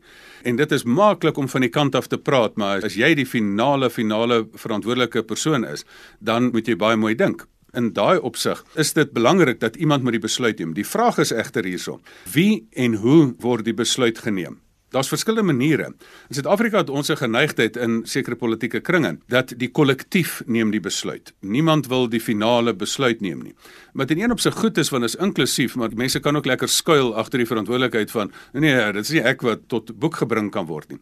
En 0.49 0.57
dit 0.57 0.73
is 0.73 0.87
maklik 0.89 1.37
om 1.37 1.49
van 1.53 1.67
die 1.67 1.73
kant 1.73 1.99
af 1.99 2.09
te 2.09 2.17
praat, 2.17 2.57
maar 2.57 2.81
as 2.89 2.97
jy 2.97 3.13
die 3.19 3.29
finale 3.29 3.91
finale 3.93 4.47
verantwoordelike 4.57 5.27
persoon 5.29 5.69
is, 5.69 5.85
dan 6.25 6.49
moet 6.55 6.73
jy 6.73 6.79
baie 6.81 6.97
mooi 6.97 7.13
dink. 7.15 7.45
In 7.77 7.93
daai 7.95 8.17
opsig 8.17 8.65
is 8.81 8.95
dit 8.97 9.13
belangrik 9.13 9.61
dat 9.61 9.77
iemand 9.77 10.03
met 10.03 10.17
die 10.17 10.25
besluit 10.25 10.59
neem. 10.59 10.73
Die 10.75 10.89
vraag 10.89 11.21
is 11.21 11.37
egter 11.37 11.69
hierson: 11.69 12.01
Wie 12.33 12.65
en 12.73 12.97
hoe 13.05 13.35
word 13.45 13.69
die 13.69 13.77
besluit 13.77 14.19
geneem? 14.25 14.57
Daar's 14.91 15.09
verskillende 15.09 15.53
maniere. 15.53 15.85
In 16.29 16.35
Suid-Afrika 16.35 16.79
het 16.79 16.91
ons 16.91 17.09
'n 17.11 17.17
geneigtheid 17.17 17.77
in 17.77 18.01
sekere 18.05 18.37
politieke 18.37 18.81
kringe 18.81 19.19
dat 19.29 19.55
die 19.57 19.71
kollektief 19.71 20.43
neem 20.47 20.71
die 20.71 20.81
besluit. 20.81 21.33
Niemand 21.41 21.87
wil 21.87 22.09
die 22.09 22.21
finale 22.21 22.75
besluit 22.75 23.21
neem 23.21 23.43
nie. 23.43 23.55
Maar 23.93 24.07
dit 24.07 24.19
een 24.19 24.31
op 24.31 24.41
sy 24.41 24.51
goed 24.51 24.79
is 24.79 24.89
want 24.89 25.05
is 25.05 25.15
inklusief, 25.15 25.77
maar 25.77 25.89
mense 25.95 26.21
kan 26.21 26.37
ook 26.37 26.47
lekker 26.47 26.69
skuil 26.69 27.15
agter 27.15 27.39
die 27.39 27.47
verantwoordelikheid 27.47 28.11
van 28.11 28.33
nee, 28.53 28.93
dit 28.93 29.03
is 29.03 29.11
nie 29.11 29.23
ek 29.23 29.41
wat 29.41 29.61
tot 29.67 29.99
boek 29.99 30.17
gebring 30.17 30.51
kan 30.51 30.67
word 30.67 30.89
nie. 30.89 30.99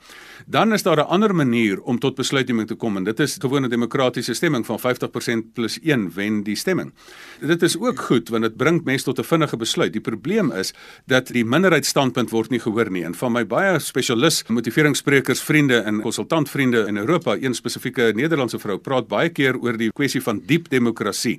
Dan 0.47 0.73
is 0.73 0.83
daar 0.83 0.97
'n 0.97 1.09
ander 1.09 1.35
manier 1.35 1.81
om 1.81 1.99
tot 1.99 2.15
besluitneming 2.15 2.69
te 2.69 2.75
kom 2.75 2.97
en 2.97 3.05
dit 3.05 3.21
is 3.21 3.37
gewone 3.41 3.69
demokratiese 3.69 4.35
stemming 4.35 4.67
van 4.67 4.79
50% 4.79 5.53
plus 5.53 5.79
1 5.83 6.15
wen 6.15 6.43
die 6.43 6.57
stemming. 6.57 6.93
Dit 7.41 7.63
is 7.63 7.79
ook 7.79 8.01
goed 8.01 8.29
want 8.29 8.43
dit 8.43 8.57
bring 8.57 8.85
mense 8.85 9.05
tot 9.05 9.19
'n 9.19 9.25
vinnige 9.25 9.57
besluit. 9.57 9.93
Die 9.93 10.01
probleem 10.01 10.53
is 10.53 10.75
dat 11.07 11.27
die 11.27 11.45
minderheidsstandpunt 11.45 12.31
word 12.31 12.51
nie 12.51 12.61
gehoor 12.61 12.91
nie 12.91 13.05
en 13.05 13.15
van 13.15 13.33
my 13.33 13.47
baie 13.47 13.78
spesialis 13.81 14.43
motiveringsspreekers 14.49 15.43
vriende 15.43 15.83
en 15.87 16.01
konsultantvriende 16.03 16.87
in 16.89 16.97
Europa, 16.97 17.37
een 17.37 17.55
spesifieke 17.55 18.13
Nederlandse 18.15 18.59
vrou 18.59 18.79
praat 18.79 19.09
baie 19.09 19.29
keer 19.29 19.57
oor 19.57 19.77
die 19.77 19.91
kwessie 19.93 20.23
van 20.23 20.43
diep 20.47 20.69
demokrasie 20.71 21.39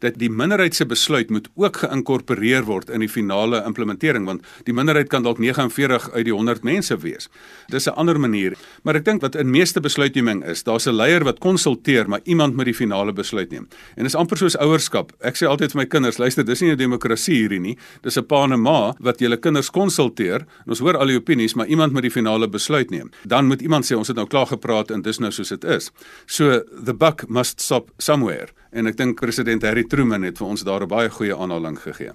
dat 0.00 0.16
die 0.20 0.30
minderheid 0.32 0.74
se 0.74 0.86
besluit 0.88 1.30
moet 1.30 1.48
ook 1.60 1.82
geïnkorporeer 1.82 2.64
word 2.68 2.90
in 2.90 3.04
die 3.04 3.10
finale 3.10 3.62
implementering 3.66 4.26
want 4.28 4.46
die 4.64 4.74
minderheid 4.76 5.10
kan 5.12 5.24
dalk 5.26 5.40
49 5.42 6.10
uit 6.14 6.24
die 6.28 6.34
100 6.34 6.64
mense 6.64 6.96
wees. 7.04 7.28
Dis 7.68 7.86
'n 7.86 7.96
ander 7.96 8.18
manier, 8.18 8.56
maar 8.82 8.96
ek 8.96 9.04
dink 9.04 9.22
wat 9.22 9.34
in 9.34 9.50
meeste 9.50 9.80
besluitneming 9.80 10.44
is, 10.44 10.62
daar's 10.62 10.86
'n 10.86 10.94
leier 10.94 11.24
wat 11.24 11.38
konsulteer, 11.38 12.08
maar 12.08 12.20
iemand 12.24 12.56
moet 12.56 12.64
die 12.64 12.74
finale 12.74 13.12
besluit 13.12 13.50
neem. 13.50 13.68
En 13.96 14.04
dis 14.04 14.14
amper 14.14 14.36
soos 14.36 14.56
ouerskap. 14.56 15.12
Ek 15.20 15.36
sê 15.36 15.46
altyd 15.46 15.72
vir 15.72 15.80
my 15.80 15.86
kinders, 15.86 16.18
luister, 16.18 16.44
dis 16.44 16.60
nie 16.60 16.70
'n 16.70 16.76
demokrasie 16.76 17.34
hierdie 17.34 17.60
nie. 17.60 17.76
Dis 18.02 18.16
'n 18.16 18.26
pa 18.26 18.44
en 18.44 18.52
'n 18.52 18.60
ma 18.60 18.94
wat 19.00 19.18
julle 19.18 19.36
kinders 19.36 19.70
konsulteer. 19.70 20.46
Ons 20.66 20.78
hoor 20.78 20.96
al 20.96 21.06
die 21.06 21.16
opinies, 21.16 21.54
maar 21.54 21.66
iemand 21.66 21.79
moet 21.88 22.02
die 22.02 22.12
finale 22.12 22.48
besluit 22.48 22.90
neem. 22.90 23.08
Dan 23.24 23.46
moet 23.48 23.62
iemand 23.64 23.88
sê 23.88 23.96
ons 23.96 24.08
het 24.08 24.16
nou 24.16 24.26
klaar 24.28 24.46
gepraat 24.46 24.90
en 24.90 25.02
dis 25.02 25.18
nou 25.18 25.32
soos 25.32 25.48
dit 25.48 25.64
is. 25.64 25.90
So 26.26 26.60
the 26.84 26.94
buck 26.94 27.24
must 27.28 27.60
stop 27.60 27.90
somewhere 27.96 28.52
en 28.70 28.86
ek 28.86 28.96
dink 29.00 29.20
president 29.20 29.62
Harry 29.62 29.84
Truman 29.88 30.22
het 30.22 30.38
vir 30.38 30.46
ons 30.46 30.62
daar 30.62 30.82
'n 30.84 30.88
baie 30.88 31.10
goeie 31.10 31.36
aanhaling 31.36 31.80
gegee. 31.80 32.12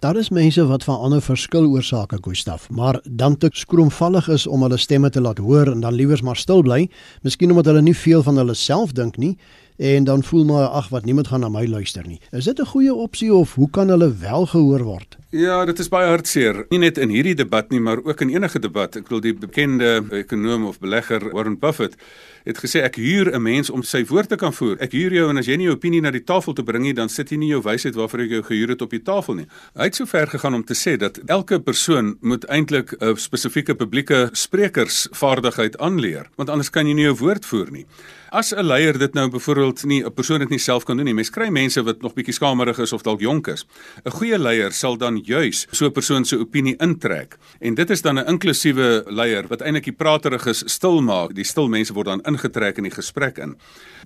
Daar 0.00 0.16
is 0.16 0.30
mense 0.30 0.66
wat 0.66 0.84
van 0.84 0.98
ander 0.98 1.22
verskil 1.22 1.66
oor 1.66 1.82
sake 1.82 2.18
Gustaf, 2.22 2.70
maar 2.70 3.00
dan 3.02 3.36
te 3.36 3.48
skroomvallig 3.52 4.28
is 4.28 4.46
om 4.46 4.62
hulle 4.62 4.76
stemme 4.76 5.10
te 5.10 5.20
laat 5.20 5.38
hoor 5.38 5.66
en 5.66 5.80
dan 5.80 5.94
liewers 5.94 6.22
maar 6.22 6.36
stil 6.36 6.62
bly, 6.62 6.88
miskien 7.22 7.50
omdat 7.50 7.64
hulle 7.64 7.82
nie 7.82 7.96
veel 7.96 8.22
van 8.22 8.36
hulle 8.36 8.54
self 8.54 8.92
dink 8.92 9.16
nie 9.16 9.36
en 9.78 10.04
dan 10.04 10.22
voel 10.22 10.44
maar 10.44 10.66
ag 10.66 10.88
wat 10.88 11.04
niemand 11.04 11.28
gaan 11.28 11.40
na 11.40 11.48
my 11.48 11.66
luister 11.66 12.06
nie. 12.06 12.20
Is 12.30 12.44
dit 12.44 12.58
'n 12.58 12.66
goeie 12.66 12.94
opsie 12.94 13.34
of 13.34 13.54
hoe 13.54 13.70
kan 13.70 13.88
hulle 13.88 14.14
wel 14.16 14.46
gehoor 14.46 14.82
word? 14.82 15.16
Ja, 15.30 15.64
dit 15.64 15.78
is 15.78 15.88
baie 15.88 16.08
hartseer. 16.08 16.66
Nie 16.68 16.78
net 16.78 16.98
in 16.98 17.08
hierdie 17.08 17.34
debat 17.34 17.70
nie, 17.70 17.80
maar 17.80 17.98
ook 18.04 18.20
in 18.20 18.28
enige 18.28 18.58
debat. 18.58 18.96
Ek 18.96 19.08
wil 19.08 19.20
die 19.20 19.34
bekende 19.34 20.04
ekonom 20.10 20.64
of 20.64 20.78
belegger 20.78 21.30
Warren 21.32 21.58
Buffett 21.58 21.96
het 22.48 22.58
gesê 22.58 22.80
ek 22.80 22.96
huur 22.96 23.34
'n 23.34 23.42
mens 23.42 23.70
om 23.70 23.82
sy 23.82 24.04
woord 24.04 24.28
te 24.28 24.36
kan 24.36 24.52
voer. 24.52 24.76
Ek 24.80 24.92
huur 24.92 25.12
jou 25.12 25.28
en 25.28 25.36
as 25.36 25.46
jy 25.46 25.56
nie 25.56 25.66
jou 25.66 25.74
opinie 25.74 26.00
na 26.00 26.10
die 26.10 26.24
tafel 26.24 26.52
te 26.52 26.62
bring 26.62 26.82
nie, 26.82 26.94
dan 26.94 27.08
sit 27.08 27.30
jy 27.30 27.36
nie 27.36 27.48
jou 27.48 27.62
wysheid 27.62 27.94
waarvoor 27.94 28.20
ek 28.20 28.30
jou 28.30 28.42
gehuur 28.42 28.68
het 28.68 28.82
op 28.82 28.90
die 28.90 29.02
tafel 29.02 29.34
nie. 29.34 29.46
Hy 29.76 29.84
het 29.84 29.94
so 29.94 30.06
ver 30.06 30.26
gegaan 30.26 30.54
om 30.54 30.64
te 30.64 30.74
sê 30.74 30.96
dat 30.96 31.18
elke 31.26 31.60
persoon 31.60 32.16
moet 32.20 32.44
eintlik 32.44 32.94
'n 33.00 33.16
spesifieke 33.16 33.74
publieke 33.74 34.30
sprekersvaardigheid 34.32 35.78
aanleer, 35.78 36.26
want 36.36 36.48
anders 36.48 36.70
kan 36.70 36.86
jy 36.86 36.94
nie 36.94 37.04
jou 37.04 37.16
woord 37.16 37.44
voer 37.44 37.70
nie. 37.70 37.86
As 38.30 38.52
'n 38.52 38.60
leier 38.60 38.98
dit 38.98 39.14
nou 39.14 39.30
byvoorbeeld 39.30 39.84
nie 39.84 40.04
'n 40.04 40.12
persoon 40.12 40.38
dit 40.38 40.48
nie 40.48 40.58
self 40.58 40.84
kan 40.84 40.96
doen 40.96 41.04
nie. 41.04 41.14
Mens 41.14 41.30
kry 41.30 41.48
mense 41.48 41.82
wat 41.82 42.02
nog 42.02 42.14
bietjie 42.14 42.34
skamerig 42.34 42.78
is 42.78 42.92
of 42.92 43.02
dalk 43.02 43.20
jonk 43.20 43.46
is. 43.46 43.64
'n 44.04 44.10
Goeie 44.10 44.38
leier 44.38 44.72
sal 44.72 44.96
dan 44.96 45.16
juis 45.24 45.66
so 45.70 45.86
'n 45.86 45.92
persoon 45.92 46.24
se 46.24 46.38
opinie 46.38 46.76
intrek. 46.76 47.38
En 47.60 47.74
dit 47.74 47.90
is 47.90 48.02
dan 48.02 48.18
'n 48.18 48.26
inklusiewe 48.28 49.04
leier 49.06 49.46
wat 49.48 49.60
eintlik 49.60 49.84
die 49.84 49.92
prateriges 49.92 50.62
stil 50.66 51.00
maak. 51.00 51.34
Die 51.34 51.44
stil 51.44 51.68
mense 51.68 51.92
word 51.92 52.06
dan 52.06 52.20
ingetrek 52.20 52.76
in 52.76 52.82
die 52.82 52.92
gesprek 52.92 53.38
in. 53.38 53.56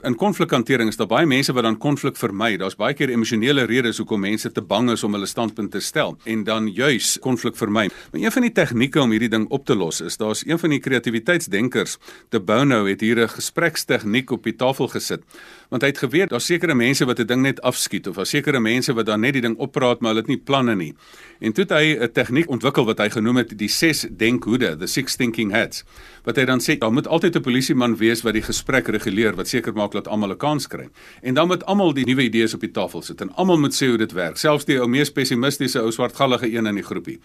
In 0.05 0.15
konflikhantering 0.15 0.89
is 0.89 0.97
daar 0.97 1.07
baie 1.07 1.27
mense 1.27 1.53
wat 1.53 1.63
dan 1.63 1.79
konflik 1.79 2.17
vermy. 2.17 2.57
Daar's 2.57 2.77
baie 2.77 2.95
keer 2.95 3.09
emosionele 3.09 3.65
redes 3.65 3.99
hoekom 3.99 4.21
mense 4.21 4.53
te 4.53 4.63
bang 4.63 4.91
is 4.91 5.05
om 5.05 5.13
hulle 5.13 5.27
standpunt 5.27 5.71
te 5.71 5.81
stel 5.81 6.17
en 6.25 6.45
dan 6.45 6.69
juis 6.69 7.19
konflik 7.21 7.57
vermy. 7.57 7.91
Maar 8.13 8.21
een 8.21 8.33
van 8.33 8.43
die 8.43 8.53
tegnieke 8.53 9.01
om 9.01 9.11
hierdie 9.11 9.29
ding 9.29 9.49
op 9.49 9.65
te 9.65 9.75
los 9.75 10.01
is 10.01 10.17
daar's 10.17 10.47
een 10.47 10.59
van 10.59 10.71
die 10.71 10.81
kreatiwiteitsdenkers, 10.81 11.99
De 12.29 12.41
Bono 12.41 12.87
het 12.87 13.01
hier 13.01 13.19
'n 13.19 13.29
gesprekstegniek 13.29 14.12
op 14.31 14.45
die 14.45 14.57
tafel 14.57 14.89
gesit 14.89 15.25
want 15.73 15.87
hy 15.87 15.89
het 15.89 16.03
geweet 16.03 16.29
daar's 16.29 16.47
sekere 16.51 16.75
mense 16.77 17.07
wat 17.09 17.19
'n 17.19 17.27
ding 17.27 17.43
net 17.43 17.61
afskiet 17.63 18.09
of 18.09 18.17
daar's 18.17 18.29
sekere 18.29 18.61
mense 18.61 18.93
wat 18.93 19.07
dan 19.07 19.21
net 19.21 19.33
die 19.33 19.41
ding 19.41 19.57
oppraat 19.57 20.01
maar 20.01 20.11
hulle 20.11 20.21
het 20.21 20.29
nie 20.29 20.37
planne 20.37 20.75
nie. 20.77 20.95
En 21.41 21.53
toe 21.53 21.65
het 21.65 21.73
hy 21.73 21.97
'n 21.97 22.13
tegniek 22.13 22.49
ontwikkel 22.49 22.85
wat 22.85 22.99
hy 22.99 23.09
genoem 23.11 23.37
het 23.37 23.59
die 23.59 23.69
6 23.69 24.07
denkhoede, 24.17 24.77
the 24.77 24.87
six 24.87 25.17
thinking 25.17 25.53
hats. 25.53 25.85
Wat 26.25 26.37
hy 26.37 26.45
dan 26.45 26.61
sê, 26.61 26.79
daar 26.79 26.93
moet 26.93 27.07
altyd 27.07 27.37
'n 27.37 27.41
polisieman 27.41 27.97
wees 27.97 28.23
wat 28.23 28.33
die 28.35 28.43
gesprek 28.43 28.89
reguleer 28.89 29.35
wat 29.35 29.49
seker 29.49 29.73
maak 29.73 29.93
dat 29.93 30.09
almal 30.09 30.31
'n 30.31 30.37
kans 30.37 30.67
kry. 30.67 30.89
En 31.23 31.35
dan 31.35 31.47
moet 31.47 31.65
almal 31.65 31.95
die 31.95 32.05
nuwe 32.05 32.23
idees 32.23 32.55
op 32.55 32.61
die 32.61 32.71
tafel 32.71 33.03
sit 33.03 33.21
en 33.21 33.33
almal 33.35 33.59
moet 33.59 33.75
sê 33.75 33.89
hoe 33.89 33.99
dit 33.99 34.13
werk, 34.13 34.37
selfs 34.37 34.65
die 34.65 34.79
ou 34.79 34.89
mees 34.89 35.11
pessimistiese 35.11 35.81
ou 35.81 35.91
swartgallige 35.91 36.53
een 36.53 36.67
in 36.67 36.75
die 36.75 36.85
groepie. 36.85 37.19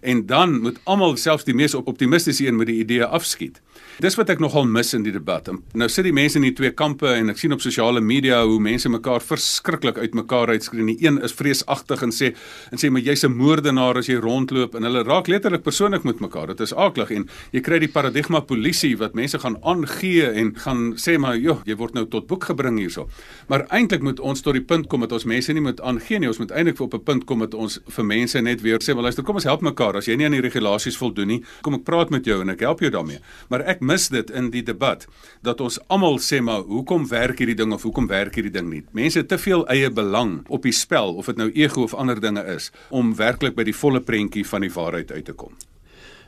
En 0.00 0.26
dan 0.26 0.60
moet 0.60 0.78
almal 0.84 1.16
selfs 1.16 1.44
die 1.44 1.54
mees 1.54 1.74
optimistiese 1.74 2.46
een 2.46 2.56
met 2.56 2.66
die 2.66 2.78
idee 2.78 3.04
afskiet. 3.04 3.60
Dis 3.98 4.14
wat 4.14 4.28
ek 4.28 4.38
nogal 4.38 4.66
mis 4.66 4.94
in 4.94 5.02
die 5.02 5.12
debat. 5.12 5.48
Nou 5.72 5.88
sit 5.88 6.04
die 6.04 6.12
mense 6.12 6.36
in 6.36 6.42
die 6.42 6.52
twee 6.52 6.70
kampe 6.70 7.08
en 7.08 7.28
ek 7.28 7.38
sien 7.38 7.52
op 7.52 7.60
sosiale 7.60 7.85
media 8.00 8.44
hoe 8.44 8.60
mense 8.60 8.88
mekaar 8.88 9.20
verskriklik 9.20 9.98
uitmekaar 9.98 10.48
uitskree. 10.48 10.84
Die 10.86 11.06
een 11.06 11.22
is 11.22 11.32
vreesagtig 11.32 12.02
en 12.02 12.10
sê 12.10 12.32
en 12.72 12.78
sê 12.78 12.90
maar 12.90 13.02
jy's 13.02 13.24
'n 13.24 13.32
moordenaar 13.36 13.96
as 13.98 14.06
jy 14.06 14.16
rondloop 14.16 14.74
en 14.74 14.82
hulle 14.82 15.04
raak 15.04 15.26
letterlik 15.28 15.62
persoonlik 15.62 16.04
met 16.04 16.20
mekaar. 16.20 16.46
Dit 16.46 16.60
is 16.60 16.74
aaklig 16.74 17.10
en 17.10 17.28
jy 17.52 17.60
kry 17.60 17.78
die 17.78 17.88
paradigma 17.88 18.40
polisie 18.40 18.96
wat 18.98 19.14
mense 19.14 19.38
gaan 19.38 19.56
aangee 19.62 20.30
en 20.30 20.54
gaan 20.56 20.94
sê 20.96 21.18
maar 21.18 21.36
joh, 21.36 21.62
jy 21.64 21.76
word 21.76 21.94
nou 21.94 22.06
tot 22.06 22.26
boek 22.26 22.44
gebring 22.44 22.78
hierso. 22.78 23.08
Maar 23.48 23.66
eintlik 23.70 24.02
moet 24.02 24.20
ons 24.20 24.40
tot 24.40 24.52
die 24.52 24.64
punt 24.64 24.88
kom 24.88 25.00
dat 25.00 25.12
ons 25.12 25.24
mense 25.24 25.52
nie 25.52 25.60
moet 25.60 25.80
aangee 25.80 26.18
nie. 26.18 26.28
Ons 26.28 26.38
moet 26.38 26.50
eintlik 26.50 26.80
op 26.80 26.94
'n 26.94 27.02
punt 27.02 27.24
kom 27.24 27.38
dat 27.38 27.54
ons 27.54 27.80
vir 27.88 28.04
mense 28.04 28.40
net 28.40 28.60
weer 28.60 28.78
sê, 28.78 28.94
"Maar 28.94 29.02
luister, 29.02 29.24
kom 29.24 29.34
ons 29.34 29.44
help 29.44 29.62
mekaar. 29.62 29.96
As 29.96 30.06
jy 30.06 30.16
nie 30.16 30.24
aan 30.24 30.32
die 30.32 30.40
regulasies 30.40 30.96
voldoen 30.96 31.26
nie, 31.26 31.42
kom 31.62 31.74
ek 31.74 31.84
praat 31.84 32.10
met 32.10 32.24
jou 32.24 32.40
en 32.40 32.48
ek 32.48 32.60
help 32.60 32.80
jou 32.80 32.90
daarmee." 32.90 33.18
Maar 33.48 33.60
ek 33.60 33.80
mis 33.80 34.08
dit 34.08 34.30
in 34.30 34.50
die 34.50 34.62
debat 34.62 35.06
dat 35.42 35.60
ons 35.60 35.78
almal 35.88 36.18
sê 36.18 36.42
maar 36.42 36.62
hoekom 36.62 37.08
werk 37.08 37.38
hierdie 37.38 37.56
ding 37.56 37.72
of 37.76 37.84
hoekom 37.86 38.08
werk 38.10 38.34
hierdie 38.38 38.54
ding 38.54 38.70
nie. 38.72 38.82
Mense 38.96 39.20
het 39.22 39.28
te 39.28 39.38
veel 39.38 39.66
eie 39.72 39.92
belang 39.92 40.40
op 40.48 40.64
die 40.66 40.74
spel 40.74 41.14
of 41.14 41.28
dit 41.30 41.38
nou 41.40 41.50
ego 41.52 41.84
of 41.84 41.94
ander 41.94 42.20
dinge 42.20 42.44
is 42.56 42.72
om 42.90 43.14
werklik 43.20 43.56
by 43.56 43.68
die 43.68 43.76
volle 43.76 44.00
prentjie 44.00 44.46
van 44.48 44.64
die 44.64 44.72
waarheid 44.72 45.12
uit 45.12 45.24
te 45.28 45.36
kom. 45.36 45.54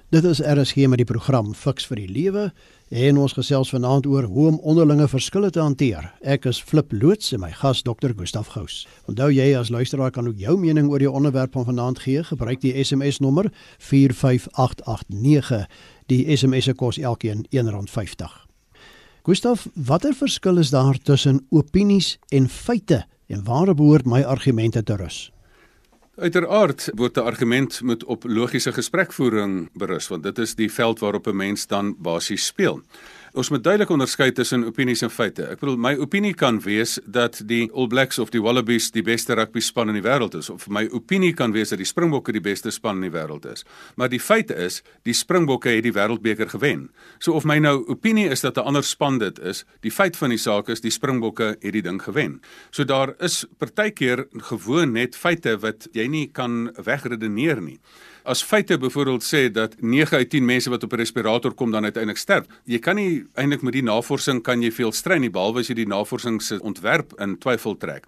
Dit 0.09 0.25
is 0.25 0.41
RSG 0.41 0.87
met 0.89 1.03
die 1.03 1.09
program 1.09 1.51
Fix 1.53 1.85
vir 1.85 2.01
die 2.01 2.09
Lewe 2.09 2.47
en 2.89 3.19
ons 3.21 3.35
gesels 3.37 3.69
vanaand 3.75 4.07
oor 4.09 4.25
hoe 4.25 4.47
om 4.49 4.57
onderlinge 4.65 5.05
verskille 5.13 5.51
te 5.53 5.61
hanteer. 5.61 6.07
Ek 6.25 6.49
is 6.49 6.63
Flip 6.65 6.95
Loots 6.97 7.35
en 7.37 7.43
my 7.45 7.51
gas 7.53 7.83
Dr. 7.85 8.15
Gustaf 8.17 8.55
Gous. 8.55 8.87
Onthou 9.05 9.29
jy 9.29 9.51
as 9.59 9.69
luisteraar 9.69 10.15
kan 10.17 10.31
ook 10.31 10.41
jou 10.41 10.57
mening 10.57 10.89
oor 10.89 11.05
die 11.05 11.13
onderwerp 11.13 11.53
van 11.53 11.69
vanaand 11.69 12.01
gee. 12.07 12.25
Gebruik 12.25 12.65
die 12.65 12.73
SMS 12.81 13.21
nommer 13.21 13.53
45889 13.85 15.69
Die 16.09 16.25
SMS 16.33 16.65
se 16.65 16.73
kos 16.73 16.97
elkeen 16.99 17.45
R1.50. 17.53 18.48
Gustaf, 19.29 19.67
watter 19.75 20.15
verskil 20.17 20.57
is 20.57 20.71
daar 20.73 20.97
tussen 21.05 21.43
opinies 21.53 22.15
en 22.33 22.47
feite 22.49 23.03
en 23.29 23.43
waar 23.45 23.75
behoort 23.77 24.07
my 24.09 24.23
argumente 24.25 24.81
te 24.83 24.97
rus? 24.97 25.19
Uiteraard 26.17 26.87
word 26.97 27.19
'n 27.19 27.29
argument 27.29 27.83
moet 27.83 28.05
op 28.05 28.25
logiese 28.25 28.73
gesprekvoering 28.73 29.69
berus 29.75 30.09
want 30.09 30.23
dit 30.23 30.39
is 30.39 30.55
die 30.55 30.73
veld 30.73 30.99
waarop 30.99 31.27
'n 31.27 31.37
mens 31.37 31.67
dan 31.67 31.95
basies 31.99 32.47
speel. 32.47 32.81
Ons 33.37 33.51
moet 33.53 33.61
duidelik 33.65 33.91
onderskei 33.93 34.31
tussen 34.33 34.63
opinies 34.65 35.03
en 35.05 35.11
feite. 35.13 35.45
Ek 35.53 35.61
bedoel 35.61 35.77
my 35.81 35.91
opinie 36.01 36.33
kan 36.39 36.61
wees 36.65 36.97
dat 37.05 37.43
die 37.49 37.67
All 37.75 37.89
Blacks 37.93 38.19
of 38.23 38.31
die 38.33 38.41
Wallabies 38.41 38.89
die 38.95 39.03
beste 39.05 39.37
rugby 39.37 39.61
span 39.61 39.93
in 39.93 39.99
die 39.99 40.05
wêreld 40.05 40.37
is 40.39 40.49
of 40.49 40.65
my 40.73 40.87
opinie 40.97 41.35
kan 41.37 41.53
wees 41.53 41.75
dat 41.75 41.83
die 41.83 41.89
Springbokke 41.89 42.33
die 42.33 42.45
beste 42.45 42.73
span 42.73 43.03
in 43.03 43.11
die 43.11 43.13
wêreld 43.13 43.45
is. 43.51 43.67
Maar 44.01 44.09
die 44.09 44.21
feite 44.23 44.57
is 44.57 44.81
die 45.05 45.17
Springbokke 45.17 45.75
het 45.75 45.85
die 45.85 45.93
wêreldbeker 45.93 46.49
gewen. 46.49 46.89
So 47.21 47.37
of 47.37 47.45
my 47.45 47.59
nou 47.61 47.83
opinie 47.93 48.29
is 48.33 48.41
dat 48.41 48.57
'n 48.57 48.65
ander 48.65 48.85
span 48.85 49.19
dit 49.19 49.39
is, 49.39 49.65
die 49.81 49.93
feit 49.93 50.17
van 50.17 50.31
die 50.31 50.39
saak 50.41 50.69
is 50.69 50.81
die 50.81 50.91
Springbokke 50.91 51.57
het 51.61 51.73
die 51.73 51.83
ding 51.83 52.03
gewen. 52.03 52.41
So 52.71 52.85
daar 52.85 53.15
is 53.21 53.45
partykeer 53.59 54.27
gewoon 54.49 54.93
net 54.93 55.17
feite 55.17 55.59
wat 55.59 55.89
jy 55.93 56.07
nie 56.07 56.27
kan 56.33 56.73
wegredeneer 56.85 57.61
nie 57.61 57.81
as 58.29 58.43
feite 58.45 58.77
byvoorbeeld 58.79 59.25
sê 59.25 59.49
dat 59.53 59.75
9 59.81 60.17
uit 60.17 60.31
10 60.31 60.45
mense 60.45 60.71
wat 60.71 60.83
op 60.83 60.93
'n 60.93 60.97
respirator 60.97 61.55
kom 61.55 61.71
dan 61.71 61.85
uiteindelik 61.85 62.19
sterf. 62.19 62.47
Jy 62.65 62.79
kan 62.79 62.97
nie 62.97 63.25
eintlik 63.35 63.63
met 63.63 63.73
die 63.73 63.83
navorsing 63.83 64.43
kan 64.43 64.63
jy 64.63 64.71
veel 64.71 64.93
strei 64.93 65.19
nie 65.19 65.31
behalwe 65.31 65.61
as 65.61 65.69
jy 65.69 65.75
die 65.75 65.87
navorsing 65.87 66.43
se 66.43 66.61
ontwerp 66.63 67.13
in 67.21 67.39
twyfel 67.39 67.77
trek. 67.77 68.05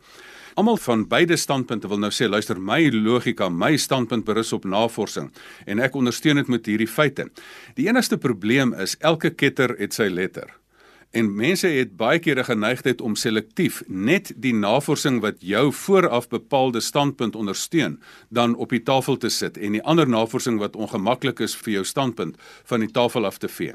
Almal 0.54 0.76
van 0.76 1.08
beide 1.08 1.36
standpunte 1.36 1.88
wil 1.88 1.98
nou 1.98 2.10
sê 2.10 2.28
luister 2.28 2.60
my 2.60 2.90
logika, 2.90 3.48
my 3.48 3.76
standpunt 3.76 4.24
berus 4.24 4.52
op 4.52 4.64
navorsing 4.64 5.32
en 5.66 5.78
ek 5.78 5.94
ondersteun 5.94 6.36
dit 6.36 6.48
met 6.48 6.66
hierdie 6.66 6.88
feite. 6.88 7.30
Die 7.74 7.88
enigste 7.88 8.18
probleem 8.18 8.74
is 8.74 8.96
elke 8.98 9.30
ketter 9.30 9.74
het 9.78 9.94
sy 9.94 10.08
letter. 10.08 10.59
En 11.10 11.32
mense 11.34 11.66
het 11.66 11.96
baie 11.98 12.18
keer 12.18 12.38
'n 12.38 12.44
geneigtheid 12.44 13.00
om 13.00 13.16
selektief 13.16 13.82
net 13.86 14.32
die 14.36 14.54
navorsing 14.54 15.20
wat 15.20 15.34
jou 15.38 15.72
vooraf 15.72 16.28
bepaalde 16.28 16.80
standpunt 16.80 17.36
ondersteun, 17.36 18.00
dan 18.28 18.54
op 18.54 18.68
die 18.68 18.82
tafel 18.82 19.16
te 19.16 19.28
sit 19.28 19.58
en 19.58 19.72
die 19.72 19.82
ander 19.82 20.08
navorsing 20.08 20.58
wat 20.58 20.76
ongemaklik 20.76 21.40
is 21.40 21.56
vir 21.56 21.72
jou 21.72 21.84
standpunt 21.84 22.36
van 22.64 22.80
die 22.80 22.90
tafel 22.90 23.24
af 23.24 23.38
te 23.38 23.48
vee. 23.48 23.74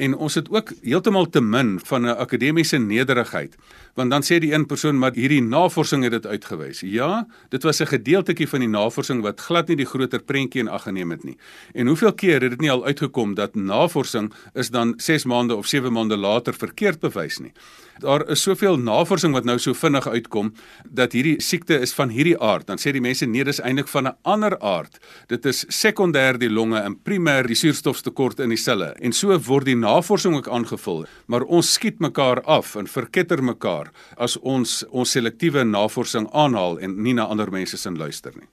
En 0.00 0.14
ons 0.16 0.34
het 0.34 0.48
ook 0.48 0.72
heeltemal 0.80 1.26
te 1.28 1.40
min 1.40 1.80
van 1.84 2.02
'n 2.02 2.16
akademiese 2.16 2.78
nederigheid. 2.78 3.56
Want 3.94 4.10
dan 4.10 4.22
sê 4.22 4.38
die 4.38 4.52
een 4.52 4.66
persoon 4.66 4.98
maar 4.98 5.12
hierdie 5.12 5.42
navorsing 5.42 6.02
het 6.02 6.12
dit 6.12 6.26
uitgewys. 6.26 6.80
Ja, 6.80 7.26
dit 7.48 7.62
was 7.62 7.80
'n 7.80 7.86
gedeeltjie 7.86 8.48
van 8.48 8.60
die 8.60 8.68
navorsing 8.68 9.22
wat 9.22 9.40
glad 9.40 9.68
nie 9.68 9.76
die 9.76 9.86
groter 9.86 10.22
prentjie 10.22 10.60
in 10.60 10.68
ag 10.68 10.82
geneem 10.82 11.10
het 11.10 11.24
nie. 11.24 11.36
En 11.72 11.86
hoeveel 11.86 12.14
keer 12.14 12.40
het 12.40 12.50
dit 12.50 12.60
nie 12.60 12.70
al 12.70 12.84
uitgekom 12.84 13.34
dat 13.34 13.54
navorsing 13.54 14.32
is 14.52 14.70
dan 14.70 14.94
6 14.96 15.24
maande 15.24 15.54
of 15.54 15.66
7 15.66 15.92
maande 15.92 16.16
later 16.16 16.54
verkeerd 16.54 17.00
bewys 17.00 17.38
nie. 17.38 17.52
Daar 18.00 18.22
is 18.32 18.42
soveel 18.42 18.78
navorsing 18.80 19.34
wat 19.36 19.44
nou 19.44 19.58
so 19.60 19.76
vinnig 19.76 20.06
uitkom 20.08 20.52
dat 20.88 21.12
hierdie 21.12 21.36
siekte 21.42 21.76
is 21.84 21.92
van 21.92 22.08
hierdie 22.08 22.36
aard. 22.40 22.66
Dan 22.70 22.80
sê 22.80 22.94
die 22.96 23.02
mense 23.04 23.26
nee, 23.28 23.44
dis 23.44 23.60
eintlik 23.60 23.90
van 23.92 24.08
'n 24.08 24.16
ander 24.24 24.56
aard. 24.60 24.98
Dit 25.28 25.44
is 25.44 25.64
sekondêr 25.68 26.38
die 26.38 26.48
longe 26.48 26.80
en 26.80 26.96
primêr 26.96 27.46
die 27.46 27.56
suurstoftekort 27.56 28.40
in 28.40 28.48
die 28.48 28.56
selle. 28.56 28.94
En 29.00 29.12
so 29.12 29.38
word 29.38 29.64
die 29.64 29.76
navorsing 29.76 30.34
ook 30.34 30.48
aangevul, 30.48 31.06
maar 31.26 31.42
ons 31.42 31.72
skiet 31.72 31.98
mekaar 31.98 32.42
af 32.42 32.76
en 32.76 32.86
verketter 32.86 33.42
mekaar 33.42 33.92
as 34.16 34.36
ons 34.36 34.84
ons 34.90 35.10
selektiewe 35.10 35.64
navorsing 35.64 36.28
aanhaal 36.32 36.78
en 36.78 37.02
nie 37.02 37.14
na 37.14 37.24
ander 37.24 37.50
mense 37.50 37.76
se 37.76 37.90
luister 37.90 38.32
nie. 38.34 38.48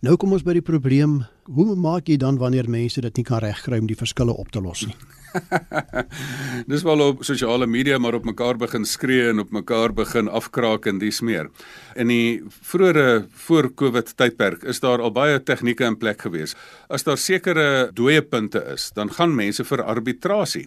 Nou 0.00 0.16
kom 0.16 0.32
ons 0.32 0.42
by 0.42 0.52
die 0.52 0.62
probleem, 0.62 1.24
hoe 1.54 1.76
maak 1.76 2.08
jy 2.08 2.16
dan 2.16 2.38
wanneer 2.38 2.68
mense 2.68 3.00
dit 3.00 3.16
nie 3.16 3.24
kan 3.24 3.40
regkry 3.44 3.78
om 3.80 3.88
die 3.88 3.96
verskille 3.96 4.34
op 4.34 4.52
te 4.52 4.60
los 4.60 4.86
nie? 4.86 4.96
Dis 6.70 6.82
wel 6.82 7.02
op 7.04 7.24
sosiale 7.24 7.66
media 7.66 7.98
maar 7.98 8.14
op 8.18 8.24
mekaar 8.24 8.56
begin 8.56 8.84
skree 8.84 9.28
en 9.28 9.38
op 9.38 9.50
mekaar 9.52 9.92
begin 9.94 10.28
afkraak 10.28 10.86
en 10.86 10.98
dis 10.98 11.20
meer. 11.20 11.50
In 11.96 12.10
die 12.12 12.40
vroeëre 12.48 13.26
voor 13.46 13.70
Covid 13.74 14.14
tydperk 14.16 14.64
is 14.68 14.80
daar 14.80 15.02
al 15.02 15.12
baie 15.14 15.40
tegnieke 15.42 15.86
in 15.86 15.98
plek 15.98 16.22
gewees. 16.26 16.54
As 16.88 17.04
daar 17.06 17.18
sekere 17.18 17.90
dooie 17.94 18.22
punte 18.22 18.62
is, 18.74 18.90
dan 18.94 19.12
gaan 19.12 19.34
mense 19.34 19.64
vir 19.64 19.84
arbitrasie. 19.84 20.66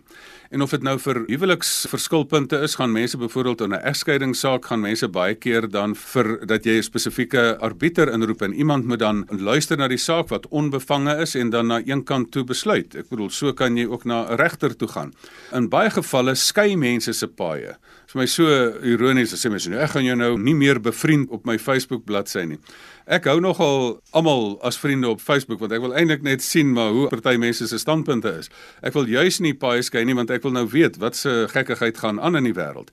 En 0.52 0.62
of 0.62 0.74
dit 0.76 0.84
nou 0.84 0.98
vir 1.00 1.22
huweliksverskilpunte 1.30 2.60
is, 2.66 2.76
gaan 2.76 2.92
mense 2.92 3.18
byvoorbeeld 3.18 3.62
in 3.62 3.74
'n 3.74 3.86
egskeidingssaak 3.88 4.66
gaan 4.66 4.82
mense 4.82 5.08
baie 5.08 5.36
keer 5.36 5.70
dan 5.70 5.96
vir 5.96 6.46
dat 6.46 6.66
jy 6.66 6.78
'n 6.78 6.84
spesifieke 6.84 7.58
arbiter 7.60 8.12
inroep 8.12 8.42
en 8.42 8.54
iemand 8.54 8.86
moet 8.86 9.00
dan 9.00 9.26
luister 9.30 9.78
na 9.78 9.88
die 9.88 9.98
saak 9.98 10.30
wat 10.30 10.48
onbevange 10.72 11.18
is 11.22 11.36
en 11.36 11.50
dan 11.50 11.68
na 11.68 11.82
een 11.86 12.04
kant 12.04 12.32
toe 12.32 12.44
besluit. 12.48 12.96
Ek 12.96 13.10
bedoel, 13.12 13.30
so 13.30 13.52
kan 13.54 13.78
jy 13.78 13.86
ook 13.90 14.06
na 14.06 14.24
'n 14.32 14.38
regter 14.40 14.76
toe 14.76 14.88
gaan. 14.88 15.14
In 15.54 15.70
baie 15.70 15.90
gevalle 15.90 16.36
skei 16.36 16.76
mense 16.76 17.14
se 17.14 17.28
paaie. 17.28 17.76
Is 18.08 18.14
my 18.16 18.26
so 18.26 18.44
ironies 18.84 19.34
as 19.34 19.46
sê 19.46 19.50
mense 19.50 19.70
nou 19.70 19.80
ek 19.80 19.90
gaan 19.90 20.06
jou 20.06 20.16
nou 20.16 20.38
nie 20.38 20.56
meer 20.56 20.80
bevriend 20.80 21.30
op 21.30 21.46
my 21.46 21.58
Facebook 21.58 22.06
bladsy 22.06 22.46
nie. 22.46 22.60
Ek 23.10 23.26
hou 23.26 23.40
nogal 23.42 23.96
almal 24.14 24.60
as 24.62 24.78
vriende 24.78 25.10
op 25.10 25.22
Facebook 25.22 25.62
want 25.64 25.74
ek 25.74 25.82
wil 25.82 25.96
eintlik 25.98 26.22
net 26.22 26.44
sien 26.46 26.70
maar 26.76 26.92
hoe 26.94 27.08
party 27.10 27.34
mense 27.42 27.66
se 27.68 27.80
standpunte 27.82 28.30
is. 28.38 28.50
Ek 28.86 28.94
wil 28.94 29.08
juis 29.10 29.40
nie 29.42 29.56
paai 29.58 29.82
skei 29.82 30.04
nie 30.06 30.14
want 30.14 30.30
ek 30.30 30.44
wil 30.46 30.54
nou 30.54 30.68
weet 30.70 31.00
wat 31.02 31.18
se 31.18 31.48
gekkigheid 31.50 31.98
gaan 31.98 32.20
aan 32.22 32.38
in 32.38 32.46
die 32.52 32.54
wêreld. 32.54 32.92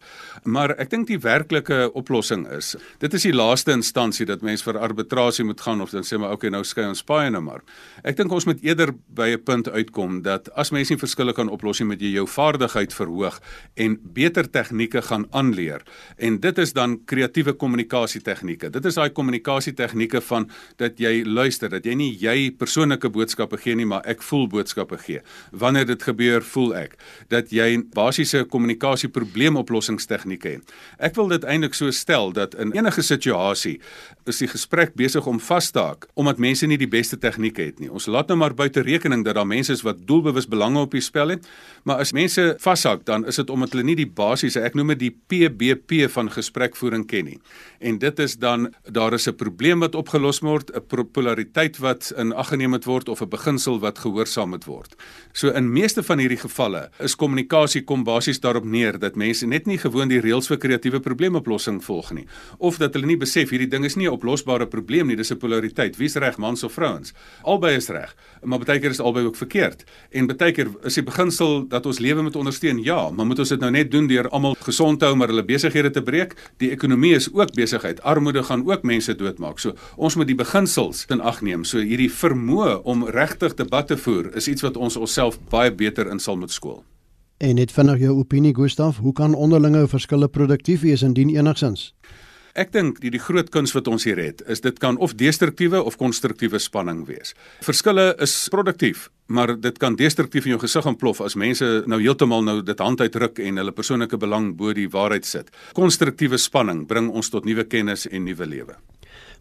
Maar 0.49 0.73
ek 0.81 0.95
dink 0.95 1.11
die 1.11 1.19
werklike 1.21 1.91
oplossing 1.93 2.47
is, 2.57 2.75
dit 3.05 3.15
is 3.15 3.27
die 3.29 3.35
laaste 3.37 3.75
instansie 3.77 4.25
dat 4.29 4.45
mense 4.47 4.65
vir 4.65 4.81
arbitrasie 4.81 5.45
moet 5.45 5.61
gaan 5.61 5.85
of 5.85 5.93
dan 5.93 6.07
sê 6.09 6.17
maar 6.17 6.33
okay 6.39 6.49
nou 6.55 6.65
skei 6.65 6.89
ons 6.89 7.05
paai 7.05 7.29
nou 7.35 7.45
maar. 7.45 7.61
Ek 8.01 8.17
dink 8.17 8.33
ons 8.33 8.49
moet 8.49 8.65
eerder 8.65 8.95
by 9.13 9.37
'n 9.37 9.45
punt 9.45 9.69
uitkom 9.69 10.23
dat 10.23 10.49
as 10.57 10.73
mense 10.73 10.93
nie 10.93 11.01
verskille 11.01 11.35
kan 11.35 11.49
oplos 11.53 11.81
nie, 11.81 11.89
moet 11.89 12.01
jy 12.01 12.17
jou 12.17 12.27
vaardigheid 12.27 12.95
verhoog 12.95 13.41
en 13.77 13.99
beter 14.03 14.49
tegnieke 14.49 15.03
gaan 15.03 15.27
aanleer. 15.33 15.85
En 16.17 16.41
dit 16.41 16.59
is 16.59 16.73
dan 16.73 17.05
kreatiewe 17.05 17.53
kommunikasie 17.53 18.23
tegnieke. 18.23 18.71
Dit 18.71 18.85
is 18.85 18.95
daai 18.95 19.11
kommunikasie 19.11 19.75
tegnieke 19.75 19.98
van 20.29 20.49
dat 20.77 20.99
jy 20.99 21.25
luister, 21.25 21.69
dat 21.69 21.85
jy 21.85 21.95
nie 21.95 22.17
jy 22.19 22.51
persoonlike 22.51 23.09
boodskappe 23.11 23.57
gee 23.57 23.75
nie, 23.75 23.87
maar 23.87 24.03
ek 24.07 24.23
voel 24.23 24.47
boodskappe 24.49 24.99
gee. 24.99 25.21
Wanneer 25.53 25.87
dit 25.87 26.03
gebeur, 26.03 26.43
voel 26.43 26.75
ek 26.75 26.97
dat 27.29 27.51
jy 27.51 27.83
basiese 27.95 28.45
kommunikasie 28.45 29.09
probleemoplossingstegnieke 29.09 30.49
het. 30.49 30.73
Ek 30.99 31.17
wil 31.17 31.29
dit 31.29 31.45
eintlik 31.45 31.75
so 31.75 31.91
stel 31.91 32.33
dat 32.33 32.55
in 32.55 32.73
enige 32.77 33.03
situasie 33.03 33.79
is 34.29 34.39
die 34.39 34.49
gesprek 34.49 34.95
besig 34.99 35.27
om 35.27 35.41
vas 35.41 35.71
te 35.71 35.81
haak 35.81 36.09
omdat 36.19 36.39
mense 36.39 36.67
nie 36.67 36.79
die 36.79 36.91
beste 36.91 37.19
tegnieke 37.21 37.63
het 37.63 37.81
nie. 37.81 37.91
Ons 37.91 38.07
laat 38.07 38.29
nou 38.29 38.39
maar 38.39 38.55
buite 38.55 38.83
rekening 38.85 39.25
dat 39.27 39.39
daar 39.39 39.49
mense 39.49 39.73
is 39.73 39.85
wat 39.87 40.05
doelbewus 40.07 40.49
belange 40.51 40.81
op 40.81 40.95
die 40.95 41.03
spel 41.05 41.35
het, 41.35 41.47
maar 41.85 42.03
as 42.03 42.13
mense 42.13 42.55
vashak, 42.63 43.05
dan 43.09 43.27
is 43.29 43.39
dit 43.41 43.51
omdat 43.51 43.75
hulle 43.75 43.87
nie 43.87 43.97
die 43.99 44.09
basiese, 44.09 44.63
ek 44.65 44.77
noem 44.79 44.95
dit 44.95 45.07
die 45.07 45.15
PBP 45.31 46.09
van 46.13 46.31
gesprekvoering 46.33 47.07
ken 47.09 47.31
nie. 47.33 47.39
En 47.81 47.99
dit 48.03 48.23
is 48.25 48.37
dan 48.39 48.69
daar 48.85 49.15
is 49.15 49.29
'n 49.29 49.37
probleem 49.37 49.81
wat 49.89 49.97
opgelos 49.97 50.41
word, 50.45 50.71
'n 50.75 51.07
polariteit 51.13 51.79
wat 51.79 52.13
in 52.17 52.33
ag 52.33 52.49
geneem 52.49 52.71
moet 52.71 52.85
word 52.85 53.09
of 53.09 53.23
'n 53.23 53.29
beginsel 53.29 53.81
wat 53.81 53.99
gehoorsaam 53.99 54.51
moet 54.51 54.65
word. 54.65 54.95
So 55.33 55.49
in 55.49 55.73
meeste 55.73 56.03
van 56.03 56.19
hierdie 56.19 56.41
gevalle 56.41 56.91
is 56.99 57.17
kommunikasie 57.17 57.85
kom 57.85 58.05
basies 58.05 58.41
daarop 58.41 58.65
neer 58.65 58.99
dat 58.99 59.17
mense 59.17 59.47
net 59.47 59.67
nie 59.67 59.79
gewoon 59.79 60.09
die 60.09 60.21
reëls 60.21 60.49
vir 60.49 60.57
kreatiewe 60.57 61.01
probleemoplossing 61.01 61.85
volg 61.85 62.13
nie 62.13 62.27
of 62.59 62.79
dat 62.79 62.95
hulle 62.95 63.07
nie 63.07 63.17
besef 63.17 63.51
hierdie 63.51 63.69
ding 63.69 63.85
is 63.85 63.97
nie 63.97 64.07
'n 64.07 64.13
oplosbare 64.13 64.67
probleem 64.67 65.07
nie, 65.07 65.17
dis 65.17 65.31
'n 65.31 65.39
polariteit. 65.39 65.97
Wie's 65.97 66.17
reg, 66.17 66.39
mans 66.39 66.65
of 66.65 66.73
vrouens? 66.73 67.13
Albei 67.43 67.77
is 67.77 67.89
reg, 67.89 68.15
maar 68.43 68.59
baie 68.59 68.81
keer 68.81 68.91
is 68.91 69.01
albei 69.01 69.25
ook 69.25 69.37
verkeerd. 69.37 69.85
En 70.11 70.27
baie 70.27 70.53
keer 70.53 70.69
is 70.85 70.95
die 70.95 71.03
beginsel 71.03 71.69
dat 71.69 71.87
ons 71.87 71.99
lewe 71.99 72.23
moet 72.23 72.37
ondersteun. 72.37 72.83
Ja, 72.83 73.11
maar 73.11 73.27
moet 73.27 73.39
ons 73.39 73.49
dit 73.49 73.61
nou 73.61 73.71
net 73.71 73.91
doen 73.91 74.07
deur 74.07 74.29
almal 74.29 74.57
gesond 74.61 74.99
te 74.99 75.05
hou 75.05 75.17
maar 75.17 75.29
hulle 75.29 75.45
besighede 75.45 75.91
te 75.91 76.03
breek? 76.03 76.35
Die 76.59 76.71
ekonomie 76.71 77.15
is 77.15 77.33
ook 77.33 77.55
besigheid. 77.55 78.03
Armoede 78.03 78.43
gaan 78.43 78.71
ook 78.71 78.83
mense 78.83 79.15
doodmaak. 79.15 79.59
So 79.59 79.75
ons 79.97 80.17
moet 80.17 80.29
die 80.29 80.39
beginsels 80.39 81.05
in 81.11 81.21
ag 81.21 81.43
neem. 81.43 81.65
So 81.65 81.79
hierdie 81.79 82.11
vermoë 82.13 82.83
om 82.85 83.07
regtig 83.15 83.57
debatte 83.59 83.97
voer 83.97 84.31
is 84.37 84.49
iets 84.49 84.63
wat 84.63 84.77
ons 84.77 84.97
onsself 84.97 85.41
baie 85.51 85.71
beter 85.71 86.11
in 86.11 86.19
sal 86.19 86.37
moet 86.37 86.55
skool. 86.55 86.83
En 87.39 87.55
net 87.55 87.71
vinnig 87.71 88.01
jou 88.03 88.17
opinie 88.19 88.55
Gustaf, 88.55 88.97
hoe 88.99 89.13
kan 89.13 89.35
onderlinge 89.35 89.87
verskille 89.89 90.29
produktief 90.29 90.83
wees 90.83 91.05
indien 91.07 91.31
enigsins? 91.31 91.93
Ek 92.59 92.73
dink 92.75 92.97
die 92.99 93.13
die 93.15 93.21
groot 93.23 93.53
kuns 93.55 93.71
wat 93.77 93.87
ons 93.87 94.03
hier 94.09 94.19
het, 94.19 94.41
is 94.51 94.65
dit 94.65 94.81
kan 94.83 94.97
of 94.99 95.13
destruktiewe 95.21 95.79
of 95.79 95.95
konstruktiewe 96.01 96.59
spanning 96.59 97.05
wees. 97.07 97.37
Verskille 97.63 98.09
is 98.25 98.35
produktief, 98.51 99.07
maar 99.31 99.53
dit 99.55 99.79
kan 99.79 99.95
destruktief 99.95 100.49
in 100.49 100.57
jou 100.57 100.61
gesig 100.65 100.91
ontplof 100.91 101.23
as 101.23 101.39
mense 101.39 101.69
nou 101.87 102.01
heeltemal 102.03 102.43
nou 102.43 102.59
dit 102.67 102.83
hand 102.83 102.99
uitruk 102.99 103.39
en 103.39 103.63
hulle 103.63 103.77
persoonlike 103.77 104.19
belang 104.19 104.57
bo 104.59 104.75
die 104.75 104.89
waarheid 104.91 105.29
sit. 105.29 105.55
Konstruktiewe 105.79 106.43
spanning 106.43 106.89
bring 106.91 107.13
ons 107.15 107.31
tot 107.31 107.47
nuwe 107.47 107.69
kennis 107.71 108.09
en 108.11 108.27
nuwe 108.27 108.51
lewe. 108.51 108.81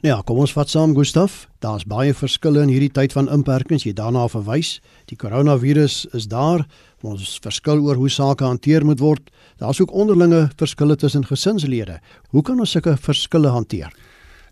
Nou 0.05 0.12
ja, 0.12 0.21
kom 0.21 0.38
ons 0.38 0.51
vat 0.53 0.69
saam 0.69 0.91
Gustaf. 0.93 1.47
Daar's 1.65 1.88
baie 1.89 2.12
verskille 2.13 2.62
in 2.62 2.69
hierdie 2.69 2.91
tyd 2.93 3.15
van 3.17 3.25
inperkings. 3.33 3.81
Jy 3.88 3.95
daarna 3.97 4.27
verwys. 4.29 4.75
Die 5.10 5.17
koronavirus 5.17 6.03
is 6.13 6.27
daar. 6.29 6.67
Ons 7.01 7.39
verskil 7.41 7.81
oor 7.81 7.97
hoe 7.97 8.12
sake 8.13 8.45
hanteer 8.45 8.86
moet 8.86 9.01
word. 9.01 9.31
Daar's 9.57 9.81
ook 9.81 9.95
onderlinge 9.97 10.51
verskille 10.62 10.99
tussen 11.01 11.25
gesinslede. 11.25 11.97
Hoe 12.29 12.45
kan 12.45 12.62
ons 12.62 12.75
sulke 12.77 12.93
verskille 12.93 13.49
hanteer? 13.49 13.89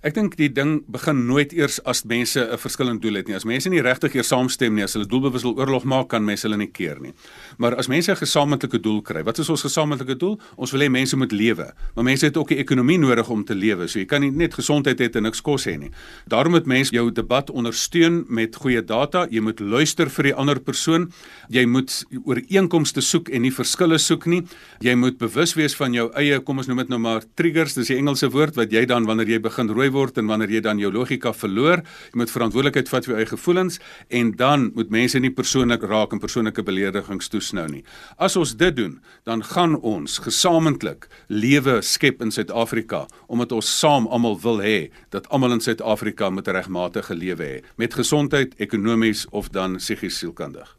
Ek 0.06 0.14
dink 0.14 0.36
die 0.38 0.52
ding 0.54 0.84
begin 0.94 1.24
nooit 1.26 1.50
eers 1.58 1.80
as 1.90 2.04
mense 2.06 2.38
'n 2.38 2.58
verskillende 2.62 3.02
doel 3.02 3.16
het 3.16 3.28
nie. 3.28 3.36
As 3.36 3.44
mense 3.44 3.70
nie 3.70 3.82
regtig 3.82 4.14
hier 4.14 4.24
saamstem 4.24 4.76
nie, 4.76 4.84
as 4.84 4.94
hulle 4.94 5.08
doelbewus 5.08 5.42
wil 5.42 5.58
oorlog 5.58 5.84
maak, 5.84 6.10
kan 6.10 6.24
mense 6.24 6.46
hulle 6.46 6.58
nie 6.58 6.70
keer 6.70 7.02
nie. 7.02 7.12
Maar 7.58 7.76
as 7.76 7.88
mense 7.88 8.12
'n 8.12 8.16
gesamentlike 8.16 8.80
doel 8.82 9.02
kry, 9.02 9.24
wat 9.24 9.40
is 9.40 9.50
ons 9.50 9.62
gesamentlike 9.62 10.16
doel? 10.16 10.40
Ons 10.58 10.72
wil 10.72 10.82
hê 10.82 10.92
mense 10.92 11.18
moet 11.18 11.32
lewe. 11.32 11.74
Maar 11.96 12.04
mense 12.04 12.26
het 12.26 12.38
ook 12.38 12.52
'n 12.52 12.58
ekonomie 12.58 13.00
nodig 13.00 13.30
om 13.30 13.44
te 13.44 13.56
lewe. 13.56 13.88
So 13.88 14.00
jy 14.00 14.06
kan 14.06 14.22
nie 14.22 14.30
net 14.30 14.54
gesondheid 14.54 15.00
hê 15.00 15.16
en 15.16 15.24
niks 15.24 15.42
kos 15.42 15.66
hê 15.66 15.80
nie. 15.80 15.90
Daarom 16.28 16.52
moet 16.52 16.68
mense 16.68 16.92
jou 16.92 17.12
debat 17.12 17.50
ondersteun 17.50 18.26
met 18.30 18.56
goeie 18.56 18.86
data. 18.86 19.28
Jy 19.32 19.40
moet 19.42 19.60
luister 19.60 20.08
vir 20.10 20.24
die 20.24 20.36
ander 20.36 20.60
persoon. 20.60 21.12
Jy 21.50 21.66
moet 21.66 22.06
ooreenkomste 22.26 23.02
soek 23.02 23.30
en 23.30 23.42
nie 23.42 23.52
verskille 23.52 23.98
soek 23.98 24.28
nie. 24.28 24.44
Jy 24.82 24.96
moet 24.96 25.18
bewus 25.18 25.56
wees 25.56 25.76
van 25.76 25.94
jou 25.94 26.12
eie, 26.14 26.40
kom 26.40 26.58
ons 26.58 26.68
noem 26.68 26.78
dit 26.78 26.90
nou 26.90 27.00
maar 27.00 27.24
triggers, 27.36 27.74
dis 27.74 27.88
die 27.88 27.98
Engelse 27.98 28.30
woord 28.30 28.56
wat 28.56 28.72
jy 28.72 28.86
dan 28.86 29.06
wanneer 29.06 29.28
jy 29.28 29.40
begin 29.40 29.68
rooi 29.70 29.95
word 29.96 30.20
en 30.20 30.28
wanneer 30.30 30.52
jy 30.58 30.62
dan 30.66 30.82
jou 30.82 30.92
logika 30.94 31.32
verloor, 31.34 31.82
jy 32.12 32.20
moet 32.20 32.34
verantwoordelikheid 32.34 32.92
vat 32.92 33.08
vir 33.08 33.14
jou 33.14 33.20
eie 33.22 33.32
gevoelens 33.32 33.80
en 34.20 34.32
dan 34.38 34.70
moet 34.76 34.94
mense 34.94 35.20
nie 35.24 35.34
persoonlik 35.34 35.88
raak 35.88 36.14
en 36.14 36.22
persoonlike 36.24 36.66
beledigings 36.68 37.32
toesnou 37.32 37.66
nie. 37.72 37.84
As 38.20 38.38
ons 38.40 38.56
dit 38.60 38.76
doen, 38.76 39.00
dan 39.26 39.44
gaan 39.44 39.78
ons 39.82 40.20
gesamentlik 40.26 41.10
lewe 41.32 41.80
skep 41.82 42.22
in 42.22 42.34
Suid-Afrika 42.36 43.06
omdat 43.28 43.56
ons 43.56 43.74
saam 43.80 44.10
almal 44.12 44.40
wil 44.44 44.62
hê 44.64 44.80
dat 45.16 45.30
almal 45.34 45.58
in 45.58 45.64
Suid-Afrika 45.64 46.30
met 46.30 46.48
'n 46.48 46.58
regmatige 46.60 47.16
lewe 47.16 47.44
hê 47.44 47.64
met 47.78 47.94
gesondheid, 47.94 48.56
ekonomies 48.60 49.26
of 49.32 49.50
dan 49.50 49.78
psigies 49.78 50.20
sielkundig. 50.20 50.76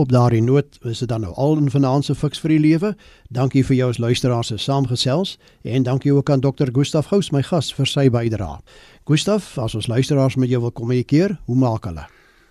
Op 0.00 0.12
daardie 0.12 0.42
noot 0.42 0.78
is 0.88 0.98
dit 0.98 1.08
dan 1.08 1.20
nou 1.20 1.34
al 1.34 1.56
in 1.56 1.70
vanaand 1.70 2.04
se 2.04 2.14
fiks 2.16 2.40
vir 2.40 2.48
die 2.54 2.60
lewe. 2.60 2.96
Dankie 3.28 3.64
vir 3.68 3.76
jou 3.76 3.88
as 3.92 3.98
luisteraar 4.00 4.44
se 4.48 4.56
saamgesels 4.56 5.38
en 5.62 5.82
dankie 5.84 6.14
ook 6.14 6.30
aan 6.30 6.40
Dr. 6.40 6.68
Gustaf 6.72 7.06
Gous 7.10 7.30
my 7.36 7.42
gas 7.44 7.74
vir 7.76 7.86
sy 7.86 8.08
bydrae. 8.08 8.58
Gustaf, 9.04 9.58
as 9.60 9.74
ons 9.76 9.86
luisteraars 9.92 10.36
met 10.40 10.48
jou 10.48 10.60
wil 10.64 10.72
kommunikeer, 10.72 11.36
hoe 11.44 11.56
maak 11.56 11.84
hulle? 11.84 12.06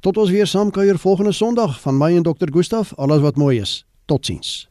Tot 0.00 0.16
ons 0.16 0.30
weer 0.30 0.46
saam 0.46 0.70
kuier 0.70 0.98
volgende 0.98 1.32
Sondag 1.32 1.80
van 1.80 1.98
my 1.98 2.16
en 2.16 2.22
Dr. 2.22 2.48
Gustaf, 2.52 2.94
alles 2.94 3.20
wat 3.20 3.36
mooi 3.36 3.60
is. 3.60 3.86
Totsiens. 4.04 4.69